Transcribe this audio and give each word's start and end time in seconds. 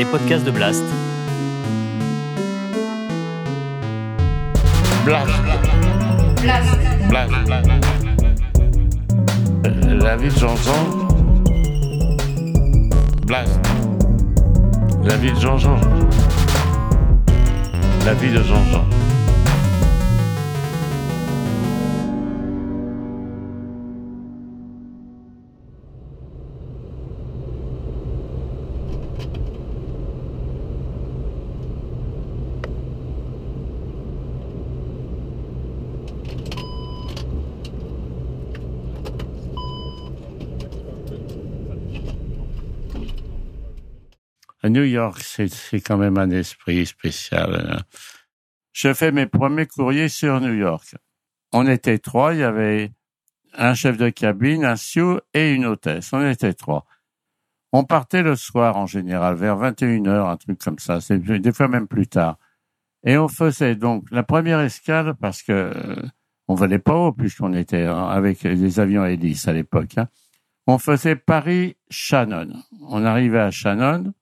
les 0.00 0.06
podcasts 0.06 0.46
de 0.46 0.50
Blast. 0.50 0.82
Blast. 5.04 5.30
Blast. 6.40 6.68
Blast. 7.10 7.32
La 10.02 10.16
de 10.30 10.38
Jean-Jean. 10.38 10.82
Blast. 13.26 13.60
La 15.04 15.16
vie 15.18 15.32
de 15.32 15.38
Jean-Jean. 15.38 15.78
La 18.06 18.14
vie 18.14 18.30
de 18.30 18.42
Jean-Jean. 18.42 18.99
À 44.62 44.68
New 44.68 44.84
York, 44.84 45.20
c'est 45.22 45.80
quand 45.80 45.96
même 45.96 46.18
un 46.18 46.30
esprit 46.30 46.84
spécial. 46.86 47.66
hein. 47.72 47.82
Je 48.72 48.92
fais 48.92 49.10
mes 49.10 49.26
premiers 49.26 49.66
courriers 49.66 50.08
sur 50.08 50.40
New 50.40 50.52
York. 50.54 50.94
On 51.52 51.66
était 51.66 51.98
trois, 51.98 52.34
il 52.34 52.40
y 52.40 52.44
avait 52.44 52.92
un 53.54 53.74
chef 53.74 53.96
de 53.96 54.10
cabine, 54.10 54.64
un 54.64 54.76
sioux 54.76 55.18
et 55.34 55.52
une 55.54 55.64
hôtesse. 55.66 56.12
On 56.12 56.28
était 56.28 56.52
trois. 56.52 56.84
On 57.72 57.84
partait 57.84 58.22
le 58.22 58.36
soir 58.36 58.76
en 58.76 58.86
général, 58.86 59.34
vers 59.36 59.56
21h, 59.56 60.30
un 60.30 60.36
truc 60.36 60.60
comme 60.60 60.78
ça, 60.78 60.98
des 61.10 61.52
fois 61.52 61.68
même 61.68 61.88
plus 61.88 62.06
tard. 62.06 62.38
Et 63.04 63.16
on 63.16 63.28
faisait 63.28 63.76
donc 63.76 64.04
la 64.10 64.22
première 64.22 64.60
escale 64.60 65.14
parce 65.14 65.42
que 65.42 65.52
euh, 65.52 66.02
on 66.48 66.54
volait 66.54 66.78
pas 66.78 66.94
haut 66.94 67.12
puisqu'on 67.12 67.54
était 67.54 67.86
euh, 67.86 67.94
avec 67.94 68.46
des 68.46 68.78
avions 68.80 69.06
hélices 69.06 69.48
à 69.48 69.52
l'époque. 69.52 69.96
hein. 69.96 70.08
On 70.66 70.78
faisait 70.78 71.16
Paris-Shannon. 71.16 72.52
On 72.88 73.04
arrivait 73.04 73.40
à 73.40 73.50
Shannon, 73.50 74.12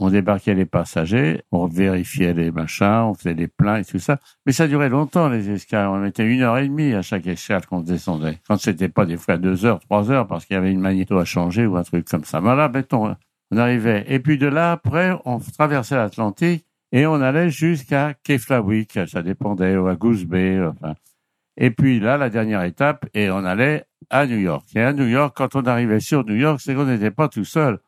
on 0.00 0.10
débarquait 0.10 0.54
les 0.54 0.64
passagers, 0.64 1.42
on 1.50 1.66
vérifiait 1.66 2.32
les 2.32 2.52
machins, 2.52 3.02
on 3.02 3.14
faisait 3.14 3.34
les 3.34 3.48
pleins 3.48 3.78
et 3.78 3.84
tout 3.84 3.98
ça. 3.98 4.18
Mais 4.46 4.52
ça 4.52 4.68
durait 4.68 4.88
longtemps, 4.88 5.28
les 5.28 5.50
escales. 5.50 5.88
On 5.88 5.98
mettait 5.98 6.24
une 6.24 6.42
heure 6.42 6.56
et 6.56 6.68
demie 6.68 6.94
à 6.94 7.02
chaque 7.02 7.26
escale 7.26 7.66
qu'on 7.66 7.80
descendait. 7.80 8.38
Quand 8.46 8.56
c'était 8.58 8.88
pas 8.88 9.06
des 9.06 9.16
fois 9.16 9.38
deux 9.38 9.66
heures, 9.66 9.80
trois 9.80 10.10
heures, 10.12 10.28
parce 10.28 10.46
qu'il 10.46 10.54
y 10.54 10.56
avait 10.56 10.70
une 10.70 10.80
magnéto 10.80 11.18
à 11.18 11.24
changer 11.24 11.66
ou 11.66 11.76
un 11.76 11.82
truc 11.82 12.08
comme 12.08 12.24
ça. 12.24 12.38
Voilà, 12.38 12.68
mettons, 12.68 13.16
on 13.50 13.56
arrivait. 13.56 14.04
Et 14.06 14.20
puis 14.20 14.38
de 14.38 14.46
là, 14.46 14.70
après, 14.70 15.18
on 15.24 15.40
traversait 15.40 15.96
l'Atlantique 15.96 16.64
et 16.92 17.04
on 17.06 17.20
allait 17.20 17.50
jusqu'à 17.50 18.14
Keflawick. 18.22 19.00
Ça 19.08 19.22
dépendait, 19.22 19.76
ou 19.76 19.88
à 19.88 19.96
Goose 19.96 20.24
Bay, 20.24 20.60
enfin. 20.64 20.94
Et 21.56 21.72
puis 21.72 21.98
là, 21.98 22.16
la 22.16 22.30
dernière 22.30 22.62
étape, 22.62 23.06
et 23.14 23.30
on 23.32 23.44
allait 23.44 23.84
à 24.10 24.26
New 24.26 24.38
York. 24.38 24.64
Et 24.76 24.80
à 24.80 24.92
New 24.92 25.06
York, 25.08 25.34
quand 25.36 25.56
on 25.56 25.62
arrivait 25.62 25.98
sur 25.98 26.24
New 26.24 26.36
York, 26.36 26.60
c'est 26.62 26.72
qu'on 26.76 26.84
n'était 26.84 27.10
pas 27.10 27.28
tout 27.28 27.44
seul. 27.44 27.80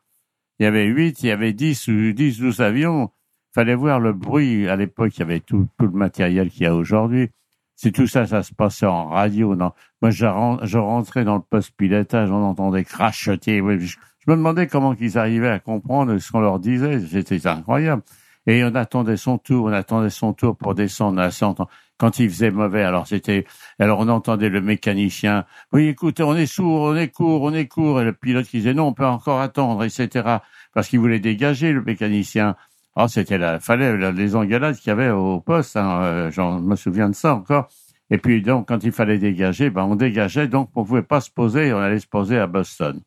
Il 0.61 0.65
y 0.65 0.67
avait 0.67 0.85
huit, 0.85 1.23
il 1.23 1.25
y 1.25 1.31
avait 1.31 1.53
dix 1.53 1.87
ou 1.87 2.13
dix, 2.13 2.37
douze 2.37 2.61
avions. 2.61 3.09
Fallait 3.51 3.73
voir 3.73 3.99
le 3.99 4.13
bruit. 4.13 4.67
À 4.67 4.75
l'époque, 4.75 5.17
il 5.17 5.21
y 5.21 5.23
avait 5.23 5.39
tout, 5.39 5.67
le 5.79 5.89
matériel 5.89 6.51
qu'il 6.51 6.61
y 6.61 6.65
a 6.67 6.75
aujourd'hui. 6.75 7.31
C'est 7.75 7.91
tout 7.91 8.05
ça, 8.05 8.27
ça 8.27 8.43
se 8.43 8.53
passait 8.53 8.85
en 8.85 9.07
radio. 9.07 9.55
Non. 9.55 9.71
Moi, 10.03 10.11
je, 10.11 10.27
ren- 10.27 10.59
je 10.61 10.77
rentrais 10.77 11.23
dans 11.23 11.37
le 11.37 11.41
poste 11.41 11.71
pilotage, 11.75 12.29
on 12.29 12.43
entendait 12.43 12.83
crachoter. 12.83 13.57
Je, 13.57 13.97
me 14.27 14.35
demandais 14.35 14.67
comment 14.67 14.93
ils 14.93 15.17
arrivaient 15.17 15.49
à 15.49 15.57
comprendre 15.57 16.15
ce 16.19 16.31
qu'on 16.31 16.41
leur 16.41 16.59
disait. 16.59 16.99
C'était 17.07 17.47
incroyable. 17.47 18.03
Et 18.45 18.63
on 18.63 18.75
attendait 18.75 19.17
son 19.17 19.39
tour, 19.39 19.65
on 19.65 19.73
attendait 19.73 20.11
son 20.11 20.33
tour 20.33 20.55
pour 20.55 20.75
descendre 20.75 21.21
à 21.21 21.31
100 21.31 21.55
quand 22.01 22.17
il 22.17 22.31
faisait 22.31 22.49
mauvais. 22.49 22.81
Alors 22.81 23.05
c'était, 23.05 23.45
alors 23.77 23.99
on 23.99 24.07
entendait 24.09 24.49
le 24.49 24.59
mécanicien. 24.59 25.45
Oui, 25.71 25.85
écoutez, 25.87 26.23
on 26.23 26.35
est 26.35 26.47
sourd, 26.47 26.81
on 26.81 26.95
est 26.95 27.09
court, 27.09 27.43
on 27.43 27.53
est 27.53 27.67
court. 27.67 28.01
Et 28.01 28.03
le 28.05 28.13
pilote 28.13 28.47
qui 28.47 28.57
disait 28.57 28.73
non, 28.73 28.87
on 28.87 28.93
peut 28.93 29.05
encore 29.05 29.39
attendre, 29.39 29.83
etc. 29.83 30.39
Parce 30.73 30.87
qu'il 30.87 30.99
voulait 30.99 31.19
dégager 31.19 31.71
le 31.71 31.83
mécanicien. 31.83 32.55
Ah, 32.95 33.07
c'était 33.07 33.37
la, 33.37 33.59
fallait 33.59 33.95
la- 33.97 34.11
les 34.11 34.35
engueulades 34.35 34.77
qu'il 34.77 34.87
y 34.87 34.91
avait 34.91 35.11
au 35.11 35.41
poste. 35.41 35.77
Hein, 35.77 36.01
euh, 36.01 36.31
j'en 36.31 36.59
me 36.59 36.75
souviens 36.75 37.07
de 37.07 37.13
ça 37.15 37.35
encore. 37.35 37.67
Et 38.09 38.17
puis 38.17 38.41
donc, 38.41 38.67
quand 38.69 38.83
il 38.83 38.91
fallait 38.91 39.19
dégager, 39.19 39.69
ben 39.69 39.83
on 39.83 39.95
dégageait. 39.95 40.47
Donc, 40.47 40.71
on 40.75 40.83
pouvait 40.83 41.03
pas 41.03 41.21
se 41.21 41.29
poser. 41.29 41.71
On 41.71 41.77
allait 41.77 41.99
se 41.99 42.07
poser 42.07 42.39
à 42.39 42.47
Boston. 42.47 42.99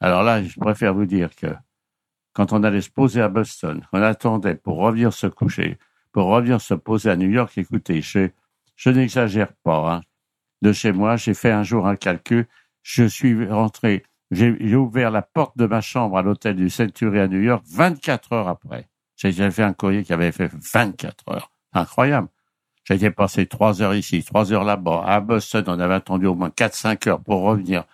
Alors 0.00 0.22
là, 0.22 0.42
je 0.42 0.60
préfère 0.60 0.92
vous 0.94 1.06
dire 1.06 1.34
que 1.34 1.46
quand 2.34 2.52
on 2.52 2.62
allait 2.62 2.82
se 2.82 2.90
poser 2.90 3.22
à 3.22 3.28
Boston, 3.28 3.82
on 3.92 4.02
attendait 4.02 4.54
pour 4.54 4.76
revenir 4.78 5.12
se 5.14 5.26
coucher, 5.26 5.78
pour 6.12 6.26
revenir 6.26 6.60
se 6.60 6.74
poser 6.74 7.10
à 7.10 7.16
New 7.16 7.30
York. 7.30 7.56
Écoutez, 7.56 8.02
je, 8.02 8.30
je 8.76 8.90
n'exagère 8.90 9.52
pas. 9.62 9.94
Hein. 9.94 10.00
De 10.62 10.72
chez 10.72 10.92
moi, 10.92 11.16
j'ai 11.16 11.34
fait 11.34 11.52
un 11.52 11.62
jour 11.62 11.86
un 11.86 11.96
calcul. 11.96 12.46
Je 12.82 13.04
suis 13.04 13.46
rentré, 13.46 14.04
j'ai 14.30 14.74
ouvert 14.74 15.10
la 15.10 15.22
porte 15.22 15.56
de 15.56 15.66
ma 15.66 15.80
chambre 15.80 16.16
à 16.18 16.22
l'hôtel 16.22 16.56
du 16.56 16.70
Century 16.70 17.20
à 17.20 17.28
New 17.28 17.40
York 17.40 17.64
24 17.70 18.32
heures 18.32 18.48
après. 18.48 18.88
J'ai 19.16 19.32
fait 19.50 19.62
un 19.62 19.72
courrier 19.72 20.04
qui 20.04 20.12
avait 20.12 20.32
fait 20.32 20.50
24 20.52 21.24
heures. 21.30 21.50
Incroyable. 21.72 22.28
Été 22.90 23.10
passé 23.10 23.46
trois 23.46 23.82
heures 23.82 23.94
ici, 23.94 24.24
trois 24.24 24.52
heures 24.52 24.64
là-bas. 24.64 25.02
À 25.04 25.20
Boston, 25.20 25.64
on 25.66 25.78
avait 25.78 25.94
attendu 25.94 26.26
au 26.26 26.34
moins 26.34 26.48
4-5 26.48 27.08
heures 27.08 27.20
pour 27.20 27.42
revenir. 27.42 27.84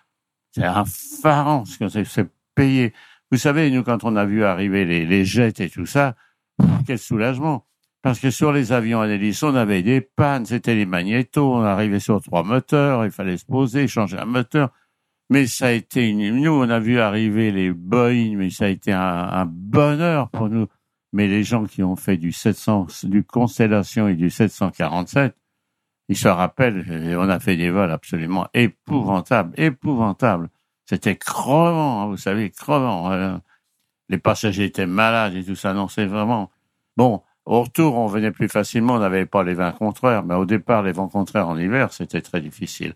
C'est 0.53 0.63
effarant 0.63 1.65
ce 1.65 1.79
que 1.79 2.05
c'est 2.05 2.29
payé. 2.55 2.93
Vous 3.33 3.39
savez, 3.39 3.71
nous, 3.71 3.83
quand 3.83 4.05
on 4.05 4.15
a 4.15 4.25
vu 4.25 4.45
arriver 4.45 4.85
les, 4.85 5.05
les 5.05 5.25
jets 5.25 5.55
et 5.59 5.69
tout 5.69 5.87
ça, 5.87 6.15
quel 6.87 7.01
soulagement. 7.01 7.67
Parce 8.05 8.21
que 8.21 8.31
sur 8.31 8.53
les 8.53 8.71
avions 8.71 9.01
à 9.01 9.09
hélice, 9.09 9.43
on 9.43 9.55
avait 9.55 9.83
des 9.83 10.03
pannes, 10.03 10.45
c'était 10.45 10.75
les 10.75 10.85
magnétos, 10.85 11.55
on 11.55 11.63
arrivait 11.63 12.01
sur 12.01 12.21
trois 12.21 12.43
moteurs, 12.43 13.07
il 13.07 13.11
fallait 13.11 13.39
se 13.39 13.47
poser, 13.47 13.89
changer 13.89 14.19
un 14.19 14.27
moteur. 14.27 14.69
Mais 15.31 15.47
ça 15.47 15.69
a 15.69 15.71
été 15.71 16.11
une, 16.11 16.43
nous, 16.43 16.53
on 16.53 16.69
a 16.69 16.81
vu 16.81 17.01
arriver 17.01 17.51
les 17.51 17.73
Boeing, 17.73 18.37
mais 18.37 18.51
ça 18.51 18.67
a 18.67 18.69
été 18.69 18.93
un, 18.93 19.01
un 19.01 19.47
bonheur 19.47 20.29
pour 20.29 20.51
nous. 20.51 20.67
Mais 21.15 21.29
les 21.29 21.45
gens 21.45 21.65
qui 21.65 21.83
ont 21.83 21.97
fait 21.97 22.19
du 22.19 22.31
700, 22.31 22.89
du 23.05 23.25
Constellation 23.25 24.07
et 24.07 24.17
du 24.17 24.29
747, 24.29 25.35
ils 26.11 26.19
se 26.19 26.29
rappellent, 26.29 26.87
et 26.91 27.17
on 27.17 27.31
a 27.31 27.41
fait 27.41 27.57
des 27.57 27.71
vols 27.71 27.91
absolument 27.91 28.49
épouvantables, 28.53 29.55
épouvantables. 29.59 30.51
C'était 30.85 31.17
crevant, 31.17 32.03
hein, 32.03 32.07
vous 32.09 32.19
savez, 32.19 32.51
crevant. 32.51 33.11
euh, 33.13 33.39
les 34.11 34.19
passagers 34.19 34.65
étaient 34.65 34.85
malades 34.85 35.37
et 35.37 35.43
tout 35.43 35.57
ça. 35.57 35.73
Non, 35.73 35.89
c'est 35.89 36.05
vraiment... 36.05 36.51
Bon, 36.99 37.23
au 37.47 37.63
retour, 37.63 37.97
on 37.97 38.07
venait 38.07 38.31
plus 38.31 38.49
facilement, 38.49 38.95
on 38.95 38.99
n'avait 38.99 39.27
pas 39.27 39.43
les 39.43 39.55
vents 39.55 39.73
contraires, 39.73 40.25
mais 40.25 40.35
au 40.35 40.47
départ, 40.47 40.83
les 40.83 40.93
vents 40.93 41.09
contraires 41.09 41.49
en 41.49 41.59
hiver, 41.59 41.93
c'était 41.93 42.23
très 42.23 42.41
difficile. 42.41 42.95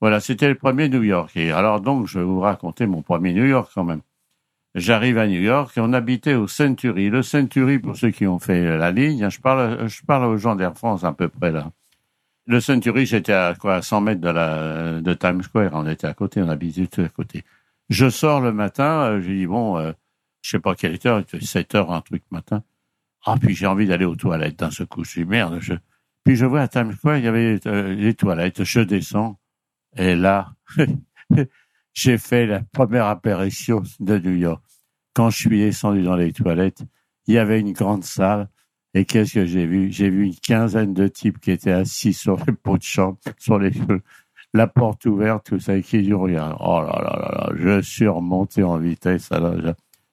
Voilà, 0.00 0.20
c'était 0.20 0.48
le 0.48 0.54
premier 0.54 0.88
New 0.88 1.02
York. 1.02 1.36
Et 1.36 1.50
alors 1.52 1.80
donc, 1.80 2.06
je 2.06 2.18
vais 2.18 2.24
vous 2.24 2.40
raconter 2.40 2.86
mon 2.86 3.02
premier 3.02 3.32
New 3.32 3.44
York 3.44 3.70
quand 3.74 3.84
même. 3.84 4.00
J'arrive 4.74 5.18
à 5.18 5.26
New 5.26 5.40
York 5.40 5.76
et 5.76 5.80
on 5.80 5.92
habitait 5.92 6.34
au 6.34 6.46
Century. 6.46 7.10
Le 7.10 7.22
Century, 7.22 7.78
pour 7.78 7.96
ceux 7.96 8.10
qui 8.10 8.26
ont 8.26 8.38
fait 8.38 8.76
la 8.78 8.92
ligne, 8.92 9.28
je 9.28 9.40
parle, 9.40 9.88
je 9.88 10.02
parle 10.02 10.26
aux 10.26 10.36
gens 10.36 10.54
d'Air 10.54 10.76
France 10.76 11.04
à 11.04 11.12
peu 11.12 11.28
près 11.28 11.50
là. 11.50 11.72
Le 12.46 12.60
Century, 12.60 13.06
c'était 13.06 13.32
à 13.32 13.54
quoi, 13.58 13.76
à 13.76 13.82
100 13.82 14.00
mètres 14.00 14.20
de 14.20 14.30
la, 14.30 15.00
de 15.00 15.14
Times 15.14 15.42
Square. 15.42 15.70
On 15.74 15.86
était 15.86 16.06
à 16.06 16.14
côté, 16.14 16.40
on 16.42 16.48
habitait 16.48 16.86
tout 16.86 17.02
à 17.02 17.08
côté. 17.08 17.44
Je 17.90 18.08
sors 18.08 18.40
le 18.40 18.52
matin, 18.52 19.02
euh, 19.02 19.20
je 19.20 19.30
dis 19.30 19.46
bon, 19.46 19.78
euh, 19.78 19.92
je 20.42 20.50
sais 20.50 20.58
pas 20.58 20.74
quelle 20.74 20.98
heure, 21.06 21.18
il 21.18 21.22
était 21.22 21.44
7 21.44 21.74
heures, 21.74 21.92
un 21.92 22.00
truc 22.00 22.22
matin. 22.30 22.62
Ah, 23.24 23.36
puis 23.40 23.54
j'ai 23.54 23.66
envie 23.66 23.86
d'aller 23.86 24.04
aux 24.04 24.16
toilettes 24.16 24.58
d'un 24.58 24.70
secours. 24.70 25.04
Je 25.04 25.20
dis 25.20 25.26
merde, 25.26 25.58
je... 25.60 25.74
Puis 26.24 26.36
je 26.36 26.46
vois 26.46 26.62
à 26.62 26.68
Times 26.68 26.92
Square, 26.92 27.18
il 27.18 27.24
y 27.24 27.28
avait 27.28 27.58
euh, 27.66 27.94
les 27.94 28.14
toilettes. 28.14 28.64
Je 28.64 28.80
descends. 28.80 29.38
Et 29.96 30.14
là, 30.14 30.54
j'ai 31.94 32.18
fait 32.18 32.46
la 32.46 32.60
première 32.60 33.06
apparition 33.06 33.82
de 34.00 34.18
New 34.18 34.34
York. 34.36 34.62
Quand 35.14 35.30
je 35.30 35.38
suis 35.38 35.58
descendu 35.58 36.02
dans 36.02 36.16
les 36.16 36.32
toilettes, 36.32 36.82
il 37.26 37.34
y 37.34 37.38
avait 37.38 37.60
une 37.60 37.72
grande 37.72 38.04
salle. 38.04 38.48
Et 38.94 39.04
qu'est-ce 39.04 39.34
que 39.34 39.46
j'ai 39.46 39.66
vu? 39.66 39.90
J'ai 39.92 40.10
vu 40.10 40.26
une 40.26 40.36
quinzaine 40.36 40.94
de 40.94 41.08
types 41.08 41.40
qui 41.40 41.50
étaient 41.50 41.72
assis 41.72 42.12
sur 42.12 42.36
les 42.46 42.52
pots 42.52 42.78
de 42.78 42.82
chambre, 42.82 43.18
sur 43.38 43.58
les 43.58 43.72
la 44.54 44.66
porte 44.66 45.04
ouverte, 45.06 45.46
tout 45.46 45.60
ça, 45.60 45.76
et 45.76 45.82
qui 45.82 46.02
du 46.02 46.14
regard. 46.14 46.56
Oh 46.60 46.80
là 46.80 47.00
là 47.02 47.30
là 47.32 47.52
là, 47.54 47.80
je 47.80 47.88
suis 47.88 48.08
remonté 48.08 48.62
en 48.62 48.78
vitesse. 48.78 49.30
Alors, 49.30 49.54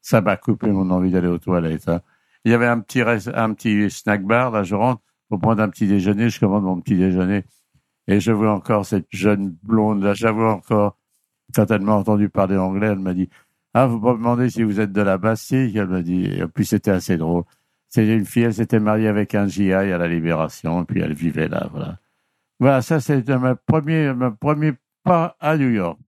ça 0.01 0.21
m'a 0.21 0.37
coupé 0.37 0.67
mon 0.67 0.89
envie 0.91 1.11
d'aller 1.11 1.27
aux 1.27 1.37
toilettes. 1.39 1.87
hein. 1.87 2.01
Il 2.45 2.51
y 2.51 2.53
avait 2.53 2.67
un 2.67 2.79
petit, 2.79 3.01
un 3.01 3.53
petit 3.53 3.89
snack 3.89 4.23
bar, 4.23 4.51
là, 4.51 4.63
je 4.63 4.75
rentre 4.75 5.01
pour 5.29 5.39
prendre 5.39 5.61
un 5.61 5.69
petit 5.69 5.87
déjeuner, 5.87 6.29
je 6.29 6.39
commande 6.39 6.63
mon 6.63 6.79
petit 6.79 6.95
déjeuner. 6.95 7.43
Et 8.07 8.19
je 8.19 8.31
vois 8.31 8.53
encore 8.53 8.85
cette 8.85 9.07
jeune 9.09 9.57
blonde, 9.63 10.03
là, 10.03 10.13
vois 10.31 10.53
encore. 10.53 10.97
Quand 11.53 11.69
elle 11.69 11.87
entendu 11.89 12.29
parler 12.29 12.57
anglais, 12.57 12.87
elle 12.87 12.99
m'a 12.99 13.13
dit, 13.13 13.29
ah, 13.73 13.87
vous 13.87 13.99
me 13.99 14.13
demandez 14.13 14.49
si 14.49 14.63
vous 14.63 14.79
êtes 14.79 14.91
de 14.91 15.01
la 15.01 15.17
Bastille? 15.17 15.77
Elle 15.77 15.87
m'a 15.87 16.01
dit, 16.01 16.25
et 16.25 16.47
puis 16.47 16.65
c'était 16.65 16.91
assez 16.91 17.17
drôle. 17.17 17.43
C'était 17.89 18.15
une 18.15 18.25
fille, 18.25 18.43
elle 18.43 18.53
s'était 18.53 18.79
mariée 18.79 19.07
avec 19.07 19.35
un 19.35 19.47
GI 19.47 19.73
à 19.73 19.97
la 19.97 20.07
Libération, 20.07 20.83
et 20.83 20.85
puis 20.85 21.01
elle 21.01 21.13
vivait 21.13 21.47
là, 21.47 21.67
voilà. 21.71 21.99
Voilà, 22.59 22.81
ça 22.81 22.99
c'était 22.99 23.37
mon 23.37 23.55
premier, 23.65 24.13
mon 24.13 24.31
premier 24.31 24.73
pas 25.03 25.35
à 25.39 25.57
New 25.57 25.69
York. 25.69 25.99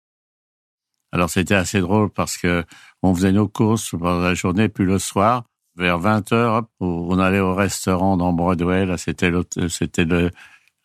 Alors 1.12 1.30
c'était 1.30 1.56
assez 1.56 1.80
drôle 1.80 2.10
parce 2.10 2.38
que 2.38 2.64
on 3.04 3.14
faisait 3.14 3.32
nos 3.32 3.48
courses 3.48 3.92
pendant 3.92 4.20
la 4.20 4.34
journée, 4.34 4.70
puis 4.70 4.86
le 4.86 5.00
soir, 5.00 5.46
vers 5.78 6.00
20 6.00 6.32
heures, 6.34 6.64
on 6.80 7.20
allait 7.20 7.40
au 7.40 7.54
restaurant 7.54 8.18
dans 8.18 8.34
Broadway. 8.34 8.86
Là, 8.86 8.98
c'était 8.98 9.32
c'était 9.70 10.06
le 10.06 10.32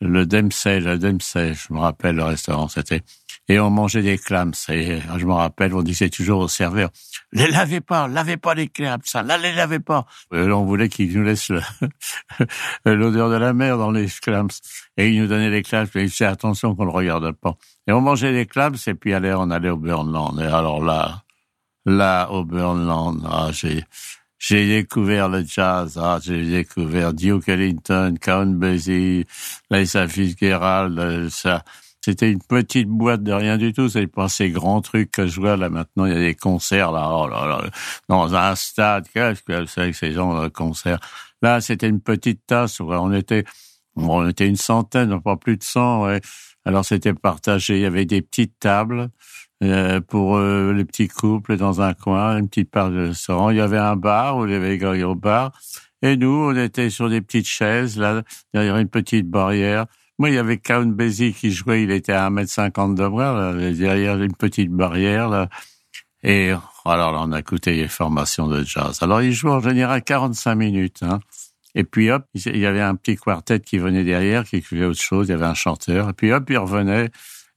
le 0.03 0.27
Dempsey, 0.27 0.81
le 0.81 0.99
Dempsey, 0.99 1.55
je 1.55 1.73
me 1.73 1.79
rappelle 1.79 2.17
le 2.17 2.25
restaurant, 2.25 2.69
c'était. 2.69 3.03
Et 3.49 3.59
on 3.59 3.71
mangeait 3.71 4.03
des 4.03 4.19
clams. 4.19 4.53
Et 4.69 5.01
je 5.17 5.27
me 5.27 5.33
rappelle, 5.33 5.75
on 5.75 5.83
disait 5.83 6.11
toujours 6.11 6.41
au 6.41 6.49
serveur, 6.49 6.91
les 7.33 7.49
lavez 7.49 7.81
pas, 7.81 8.09
lavez 8.09 8.37
pas 8.37 8.55
les 8.55 8.69
clams, 8.69 9.01
ça, 9.05 9.23
là, 9.23 9.39
les 9.39 9.53
lavez 9.53 9.81
pas. 9.81 10.07
Et 10.33 10.41
on 10.41 10.65
voulait 10.65 10.89
qu'il 10.89 11.17
nous 11.17 11.25
laisse 11.25 11.51
l'odeur 12.85 13.31
de 13.31 13.37
la 13.37 13.53
mer 13.53 13.79
dans 13.79 13.91
les 13.91 14.07
clams. 14.07 14.49
Et 14.97 15.11
il 15.11 15.23
nous 15.23 15.29
donnait 15.29 15.51
les 15.51 15.63
clams, 15.63 15.87
mais 15.95 16.05
il 16.05 16.09
disait 16.09 16.25
attention 16.25 16.75
qu'on 16.75 16.85
le 16.85 16.91
regarde 16.91 17.31
pas. 17.33 17.55
Et 17.87 17.93
on 17.93 18.01
mangeait 18.01 18.33
des 18.33 18.47
clams, 18.47 18.75
et 18.87 18.95
puis 18.95 19.15
allez, 19.15 19.35
on 19.37 19.51
allait 19.51 19.71
au 19.71 19.77
Burnland. 19.77 20.39
Et 20.41 20.47
alors 20.47 20.83
là, 20.83 21.23
là, 21.85 22.29
au 22.31 22.45
Burnland, 22.45 23.21
ah, 23.31 23.51
j'ai, 23.53 23.85
j'ai 24.43 24.67
découvert 24.67 25.29
le 25.29 25.45
jazz, 25.45 25.97
ah, 26.03 26.19
j'ai 26.21 26.45
découvert 26.45 27.15
Duke 27.15 27.49
Ellington, 27.49 28.17
Count 28.21 28.47
Basie, 28.47 29.25
Lisa 29.71 30.09
Fitzgerald, 30.09 30.99
euh, 30.99 31.31
ça. 31.31 31.63
C'était 32.05 32.33
une 32.33 32.43
petite 32.43 32.89
boîte 32.89 33.23
de 33.23 33.31
rien 33.31 33.57
du 33.57 33.73
tout. 33.73 33.89
C'est 33.89 34.09
pas 34.09 34.29
ces 34.29 34.51
grands 34.51 34.81
trucs 34.81 35.13
que 35.13 35.29
je 35.29 35.41
vois 35.41 35.57
là 35.57 35.71
maintenant. 35.71 36.07
Il 36.07 36.13
y 36.13 36.17
a 36.17 36.19
des 36.19 36.35
concerts 36.35 36.91
là, 36.91 37.09
oh 37.09 37.29
dans 38.09 38.35
un 38.35 38.57
stade. 38.57 39.07
Qu'est-ce 39.15 39.43
que 39.43 39.65
c'est 39.67 39.93
que 39.93 39.97
ces 39.97 40.11
gens 40.11 40.43
de 40.43 40.49
concert? 40.49 40.99
Là, 41.41 41.61
c'était 41.61 41.89
une 41.89 42.01
petite 42.01 42.45
tasse. 42.45 42.81
On 42.81 43.13
était, 43.13 43.45
on 43.95 44.29
était 44.29 44.49
une 44.49 44.57
centaine, 44.57 45.23
pas 45.23 45.37
plus 45.37 45.57
de 45.57 45.63
cent. 45.63 46.03
Ouais. 46.03 46.21
Alors 46.65 46.85
c'était 46.85 47.15
partagé. 47.15 47.77
Il 47.77 47.83
y 47.83 47.87
avait 47.87 48.07
des 48.07 48.23
petites 48.23 48.59
tables. 48.59 49.09
Euh, 49.63 50.01
pour 50.01 50.37
euh, 50.37 50.73
les 50.73 50.85
petits 50.85 51.07
couples 51.07 51.57
dans 51.57 51.81
un 51.81 51.95
coin, 51.95 52.39
une 52.39 52.49
petite 52.49 52.71
part 52.71 52.91
de 52.91 53.09
restaurant. 53.09 53.51
Il 53.51 53.59
y 53.59 53.61
avait 53.61 53.79
un 53.79 53.95
bar 53.95 54.39
où 54.39 54.47
il 54.47 54.53
y 54.53 54.55
avait 54.57 55.05
au 55.05 55.15
bar. 55.15 55.53
Et 56.03 56.17
nous, 56.17 56.51
on 56.51 56.57
était 56.57 56.91
sur 56.91 57.09
des 57.09 57.21
petites 57.21 57.47
chaises, 57.47 57.97
là, 57.97 58.23
derrière 58.53 58.77
une 58.79 58.89
petite 58.89 59.29
barrière. 59.29 59.87
Moi, 60.19 60.31
il 60.31 60.35
y 60.35 60.39
avait 60.39 60.59
Count 60.59 60.87
Basie 60.87 61.33
qui 61.33 61.53
jouait, 61.53 61.85
il 61.85 61.93
était 61.93 62.13
à 62.13 62.29
1m50 62.29 62.97
de 62.97 63.07
moi, 63.07 63.55
derrière 63.73 64.21
une 64.21 64.35
petite 64.35 64.71
barrière, 64.73 65.29
là. 65.29 65.49
Et 66.25 66.53
alors 66.85 67.13
là, 67.13 67.21
on 67.23 67.33
a 67.33 67.41
écouté 67.41 67.75
les 67.75 67.89
formations 67.89 68.49
de 68.49 68.65
jazz. 68.65 68.99
Alors, 69.01 69.23
il 69.23 69.33
jouait 69.33 69.53
en 69.53 69.61
général 69.61 70.03
45 70.03 70.55
minutes. 70.57 71.03
Hein. 71.03 71.21
Et 71.75 71.85
puis 71.85 72.11
hop, 72.11 72.25
il 72.35 72.59
y 72.59 72.67
avait 72.67 72.81
un 72.81 72.97
petit 72.97 73.17
quartet 73.17 73.61
qui 73.61 73.79
venait 73.79 74.05
derrière, 74.05 74.45
qui 74.45 74.57
écrivait 74.57 74.87
autre 74.87 75.01
chose, 75.01 75.29
il 75.29 75.31
y 75.31 75.35
avait 75.35 75.47
un 75.47 75.55
chanteur. 75.55 76.11
Et 76.11 76.13
puis 76.13 76.33
hop, 76.33 76.51
il 76.51 76.59
revenait. 76.59 77.11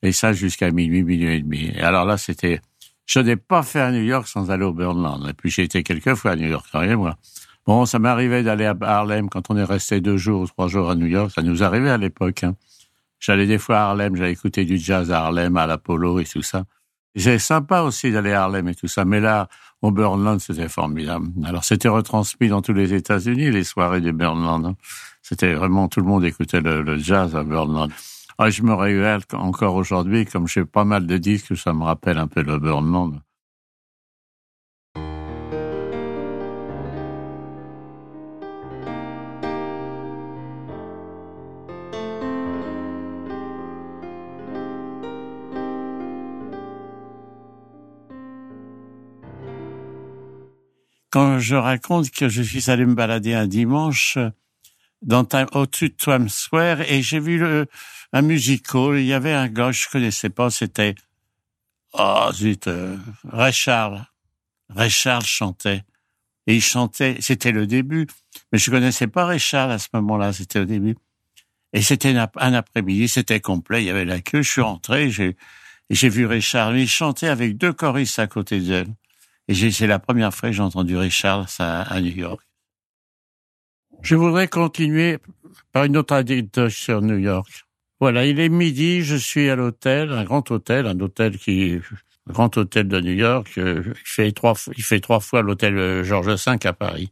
Et 0.06 0.12
ça 0.12 0.34
jusqu'à 0.34 0.70
minuit, 0.70 1.04
minuit 1.04 1.36
et 1.36 1.42
demi. 1.42 1.72
Et 1.76 1.82
alors 1.82 2.06
là, 2.06 2.18
c'était, 2.18 2.62
je 3.08 3.20
n'ai 3.20 3.36
pas 3.36 3.64
fait 3.64 3.82
à 3.82 3.92
New 3.92 4.04
York 4.04 4.28
sans 4.28 4.52
aller 4.52 4.64
au 4.64 4.72
Burnland. 4.72 5.28
Et 5.28 5.34
puis 5.34 5.50
j'ai 5.50 5.64
été 5.64 5.82
quelques 5.82 6.14
fois 6.14 6.32
à 6.32 6.36
New 6.36 6.48
York, 6.48 6.68
moi. 6.74 7.16
Bon, 7.66 7.88
ça 7.88 7.98
m'arrivait 7.98 8.44
d'aller 8.44 8.66
à 8.66 8.76
Harlem 8.82 9.28
quand 9.30 9.50
on 9.50 9.58
est 9.58 9.64
resté 9.64 10.00
deux 10.00 10.18
jours 10.18 10.42
ou 10.42 10.48
trois 10.48 10.68
jours 10.68 10.92
à 10.92 10.96
New 10.96 11.08
York. 11.08 11.32
Ça 11.34 11.42
nous 11.42 11.64
arrivait 11.64 11.90
à 11.90 11.98
l'époque. 11.98 12.44
Hein. 12.44 12.56
J'allais 13.20 13.48
des 13.48 13.58
fois 13.58 13.78
à 13.78 13.82
Harlem, 13.86 14.16
j'allais 14.16 14.34
écouter 14.34 14.66
du 14.66 14.78
jazz 14.78 15.12
à 15.12 15.24
Harlem, 15.24 15.58
à 15.58 15.66
l'Apollo 15.66 16.20
et 16.20 16.26
tout 16.26 16.44
ça. 16.44 16.66
C'est 17.16 17.40
sympa 17.40 17.82
aussi 17.82 18.12
d'aller 18.12 18.34
à 18.34 18.44
Harlem 18.44 18.68
et 18.68 18.76
tout 18.76 18.88
ça. 18.88 19.06
Mais 19.06 19.20
là, 19.20 19.48
au 19.82 19.90
Burnland, 19.90 20.40
c'était 20.40 20.70
formidable. 20.70 21.30
Alors, 21.44 21.64
c'était 21.64 21.88
retransmis 21.88 22.50
dans 22.50 22.62
tous 22.62 22.74
les 22.74 22.94
États-Unis, 22.94 23.50
les 23.50 23.64
soirées 23.64 24.02
du 24.02 24.12
Burnland. 24.12 24.66
Hein. 24.66 24.76
C'était 25.24 25.56
vraiment, 25.56 25.88
tout 25.88 26.02
le 26.02 26.06
monde 26.06 26.24
écoutait 26.24 26.62
le, 26.62 26.84
le 26.84 26.98
jazz 27.00 27.36
à 27.36 27.44
Burnland. 27.44 27.90
Ah, 28.38 28.50
je 28.50 28.64
me 28.64 28.74
régale 28.74 29.22
encore 29.32 29.76
aujourd'hui, 29.76 30.26
comme 30.26 30.46
j'ai 30.46 30.66
pas 30.66 30.84
mal 30.84 31.08
de 31.08 31.18
disques, 31.18 31.56
ça 31.56 31.72
me 31.74 31.84
rappelle 31.84 32.18
un 32.18 32.28
peu 32.28 32.42
le 32.42 32.60
Burnland. 32.60 33.22
Quand 51.10 51.40
je 51.40 51.56
raconte 51.56 52.12
que 52.12 52.28
je 52.28 52.42
suis 52.42 52.70
allé 52.70 52.86
me 52.86 52.96
balader 52.96 53.34
un 53.34 53.48
dimanche 53.48 54.18
dans 55.06 55.26
au-dessus 55.54 55.90
de 55.90 55.96
Times 55.96 56.30
Square 56.30 56.82
et 56.82 57.02
j'ai 57.02 57.20
vu 57.20 57.38
le, 57.38 57.68
un 58.12 58.22
musical. 58.22 58.98
Il 58.98 59.06
y 59.06 59.14
avait 59.14 59.34
un 59.34 59.48
gars, 59.48 59.72
je 59.72 59.88
connaissais 59.88 60.30
pas, 60.30 60.50
c'était, 60.50 60.96
oh 61.94 62.30
zut, 62.34 62.68
euh, 62.68 62.98
Ray 63.24 63.54
Charles. 63.54 64.06
Ray 64.70 64.90
Charles 64.90 65.26
chantait. 65.26 65.84
Et 66.48 66.56
il 66.56 66.62
chantait, 66.62 67.18
c'était 67.22 67.52
le 67.52 67.66
début, 67.66 68.08
mais 68.52 68.60
je 68.60 68.70
connaissais 68.70 69.08
pas 69.08 69.26
Ray 69.26 69.40
Charles 69.40 69.72
à 69.72 69.80
ce 69.80 69.88
moment-là, 69.94 70.34
c'était 70.34 70.60
au 70.60 70.66
début. 70.66 70.96
Et 71.74 71.82
c'était 71.82 72.16
un 72.16 72.54
après-midi, 72.54 73.08
c'était 73.08 73.40
complet, 73.40 73.84
il 73.84 73.88
y 73.88 73.90
avait 73.90 74.06
la 74.06 74.22
queue, 74.22 74.42
je 74.42 74.52
suis 74.52 74.62
rentré, 74.62 75.10
j'ai, 75.10 75.36
j'ai 75.90 76.10
vu 76.10 76.26
Richard, 76.26 76.76
il 76.76 76.88
chantait 76.88 77.28
avec 77.28 77.58
deux 77.58 77.74
choristes 77.74 78.20
à 78.20 78.28
côté 78.28 78.60
d'elle. 78.60 78.88
Et 79.48 79.72
c'est 79.72 79.88
la 79.88 80.00
première 80.00 80.34
fois 80.34 80.50
que 80.50 80.56
j'ai 80.56 80.62
entendu 80.62 80.98
Richard 80.98 81.48
à, 81.60 81.82
à 81.82 82.02
New 82.02 82.16
York. 82.16 82.45
Je 84.06 84.14
voudrais 84.14 84.48
continuer 84.48 85.18
par 85.72 85.86
une 85.86 85.98
autre 85.98 86.14
anecdote 86.14 86.70
sur 86.70 87.02
New 87.02 87.18
York. 87.18 87.66
Voilà, 88.00 88.28
il 88.28 88.40
est 88.40 88.50
midi, 88.50 89.02
je 89.02 89.16
suis 89.16 89.50
à 89.50 89.56
l'hôtel, 89.56 90.12
un 90.12 90.24
grand 90.24 90.52
hôtel, 90.52 90.86
un 90.86 91.00
hôtel 91.00 91.40
qui, 91.40 91.80
un 92.30 92.32
grand 92.32 92.56
hôtel 92.56 92.88
de 92.88 93.02
New 93.02 93.14
York. 93.14 93.58
Euh, 93.58 93.82
il 93.88 93.94
fait 94.04 94.32
trois, 94.32 94.54
il 94.78 94.84
fait 94.84 95.00
trois 95.00 95.20
fois 95.22 95.42
l'hôtel 95.42 95.76
euh, 95.80 96.04
Georges 96.04 96.28
V 96.28 96.58
à 96.66 96.74
Paris. 96.74 97.12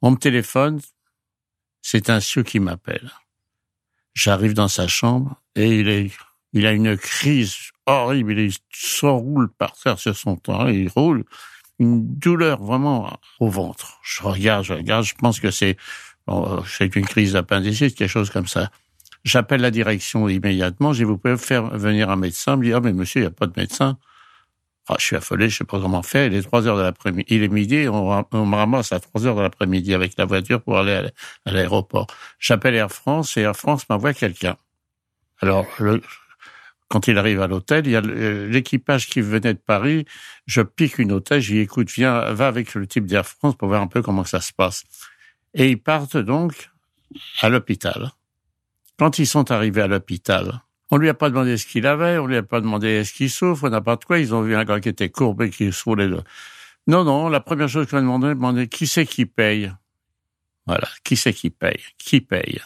On 0.00 0.12
me 0.12 0.16
téléphone, 0.16 0.80
c'est 1.82 2.08
un 2.08 2.20
sioux 2.20 2.44
qui 2.44 2.60
m'appelle. 2.60 3.10
J'arrive 4.14 4.54
dans 4.54 4.68
sa 4.68 4.86
chambre 4.86 5.42
et 5.56 5.80
il 5.80 5.88
est, 5.88 6.12
il 6.52 6.66
a 6.66 6.72
une 6.72 6.96
crise 6.96 7.56
horrible. 7.84 8.38
Il 8.38 8.54
s'enroule 8.72 9.48
par 9.48 9.72
terre 9.76 9.98
sur 9.98 10.14
son 10.14 10.36
temps, 10.36 10.68
il 10.68 10.88
roule 10.88 11.24
une 11.78 12.06
douleur 12.16 12.62
vraiment 12.62 13.18
au 13.40 13.48
ventre. 13.48 13.98
Je 14.02 14.22
regarde, 14.22 14.64
je 14.64 14.72
regarde, 14.72 15.04
je 15.04 15.14
pense 15.14 15.40
que 15.40 15.50
c'est, 15.50 15.76
c'est 16.66 16.96
une 16.96 17.06
crise 17.06 17.32
d'appendicite, 17.34 17.94
quelque 17.96 18.08
chose 18.08 18.30
comme 18.30 18.46
ça. 18.46 18.70
J'appelle 19.24 19.60
la 19.60 19.70
direction 19.70 20.28
immédiatement. 20.28 20.92
Je 20.92 20.98
dis, 20.98 21.04
vous 21.04 21.18
pouvez 21.18 21.36
faire 21.36 21.76
venir 21.76 22.10
un 22.10 22.16
médecin? 22.16 22.54
Il 22.54 22.58
me 22.58 22.64
dit, 22.64 22.72
ah, 22.72 22.80
mais 22.80 22.92
monsieur, 22.92 23.20
il 23.20 23.24
n'y 23.24 23.28
a 23.28 23.32
pas 23.32 23.46
de 23.46 23.54
médecin. 23.56 23.98
Ah, 24.88 24.94
je 25.00 25.04
suis 25.04 25.16
affolé, 25.16 25.48
je 25.48 25.56
sais 25.58 25.64
pas 25.64 25.80
comment 25.80 26.02
faire. 26.02 26.26
Il 26.26 26.34
est 26.34 26.42
trois 26.42 26.66
heures 26.68 26.76
de 26.76 26.82
l'après-midi. 26.82 27.26
Il 27.28 27.42
est 27.42 27.48
midi, 27.48 27.88
on, 27.88 28.24
me 28.32 28.56
ramasse 28.56 28.92
à 28.92 29.00
trois 29.00 29.26
heures 29.26 29.34
de 29.34 29.42
l'après-midi 29.42 29.94
avec 29.94 30.16
la 30.16 30.26
voiture 30.26 30.62
pour 30.62 30.78
aller 30.78 31.10
à 31.44 31.50
l'aéroport. 31.50 32.06
J'appelle 32.38 32.76
Air 32.76 32.92
France 32.92 33.36
et 33.36 33.40
Air 33.40 33.56
France 33.56 33.88
m'envoie 33.88 34.14
quelqu'un. 34.14 34.56
Alors, 35.40 35.66
le, 35.80 36.00
quand 36.88 37.08
il 37.08 37.18
arrive 37.18 37.40
à 37.40 37.46
l'hôtel, 37.46 37.86
il 37.86 37.92
y 37.92 37.96
a 37.96 38.00
l'équipage 38.00 39.08
qui 39.08 39.20
venait 39.20 39.54
de 39.54 39.58
Paris. 39.58 40.04
Je 40.46 40.62
pique 40.62 40.98
une 40.98 41.12
hôtesse, 41.12 41.44
j'y 41.44 41.58
écoute, 41.58 41.90
viens, 41.90 42.32
va 42.32 42.46
avec 42.46 42.74
le 42.74 42.86
type 42.86 43.06
d'Air 43.06 43.26
France 43.26 43.56
pour 43.56 43.68
voir 43.68 43.82
un 43.82 43.88
peu 43.88 44.02
comment 44.02 44.24
ça 44.24 44.40
se 44.40 44.52
passe. 44.52 44.84
Et 45.54 45.70
ils 45.70 45.82
partent 45.82 46.16
donc 46.16 46.70
à 47.40 47.48
l'hôpital. 47.48 48.12
Quand 48.98 49.18
ils 49.18 49.26
sont 49.26 49.50
arrivés 49.50 49.82
à 49.82 49.88
l'hôpital, 49.88 50.62
on 50.90 50.96
lui 50.98 51.08
a 51.08 51.14
pas 51.14 51.28
demandé 51.28 51.56
ce 51.56 51.66
qu'il 51.66 51.86
avait, 51.86 52.18
on 52.18 52.26
lui 52.26 52.36
a 52.36 52.42
pas 52.42 52.60
demandé 52.60 52.88
est-ce 52.88 53.12
qu'il 53.12 53.30
souffre, 53.30 53.68
on 53.68 53.70
de 53.70 54.04
quoi. 54.04 54.18
Ils 54.18 54.34
ont 54.34 54.42
vu 54.42 54.54
un 54.54 54.64
gars 54.64 54.80
qui 54.80 54.88
était 54.88 55.10
courbé, 55.10 55.50
qui 55.50 55.72
se 55.72 55.84
roulait. 55.84 56.08
Non, 56.86 57.02
non, 57.02 57.28
la 57.28 57.40
première 57.40 57.68
chose 57.68 57.88
qu'on 57.88 57.98
a 57.98 58.00
demandé, 58.00 58.28
demandé 58.28 58.68
qui 58.68 58.86
c'est 58.86 59.06
qui 59.06 59.26
paye? 59.26 59.72
Voilà, 60.66 60.88
qui 61.02 61.16
c'est 61.16 61.32
qui 61.32 61.50
paye, 61.50 61.80
qui 61.98 62.20
paye? 62.20 62.60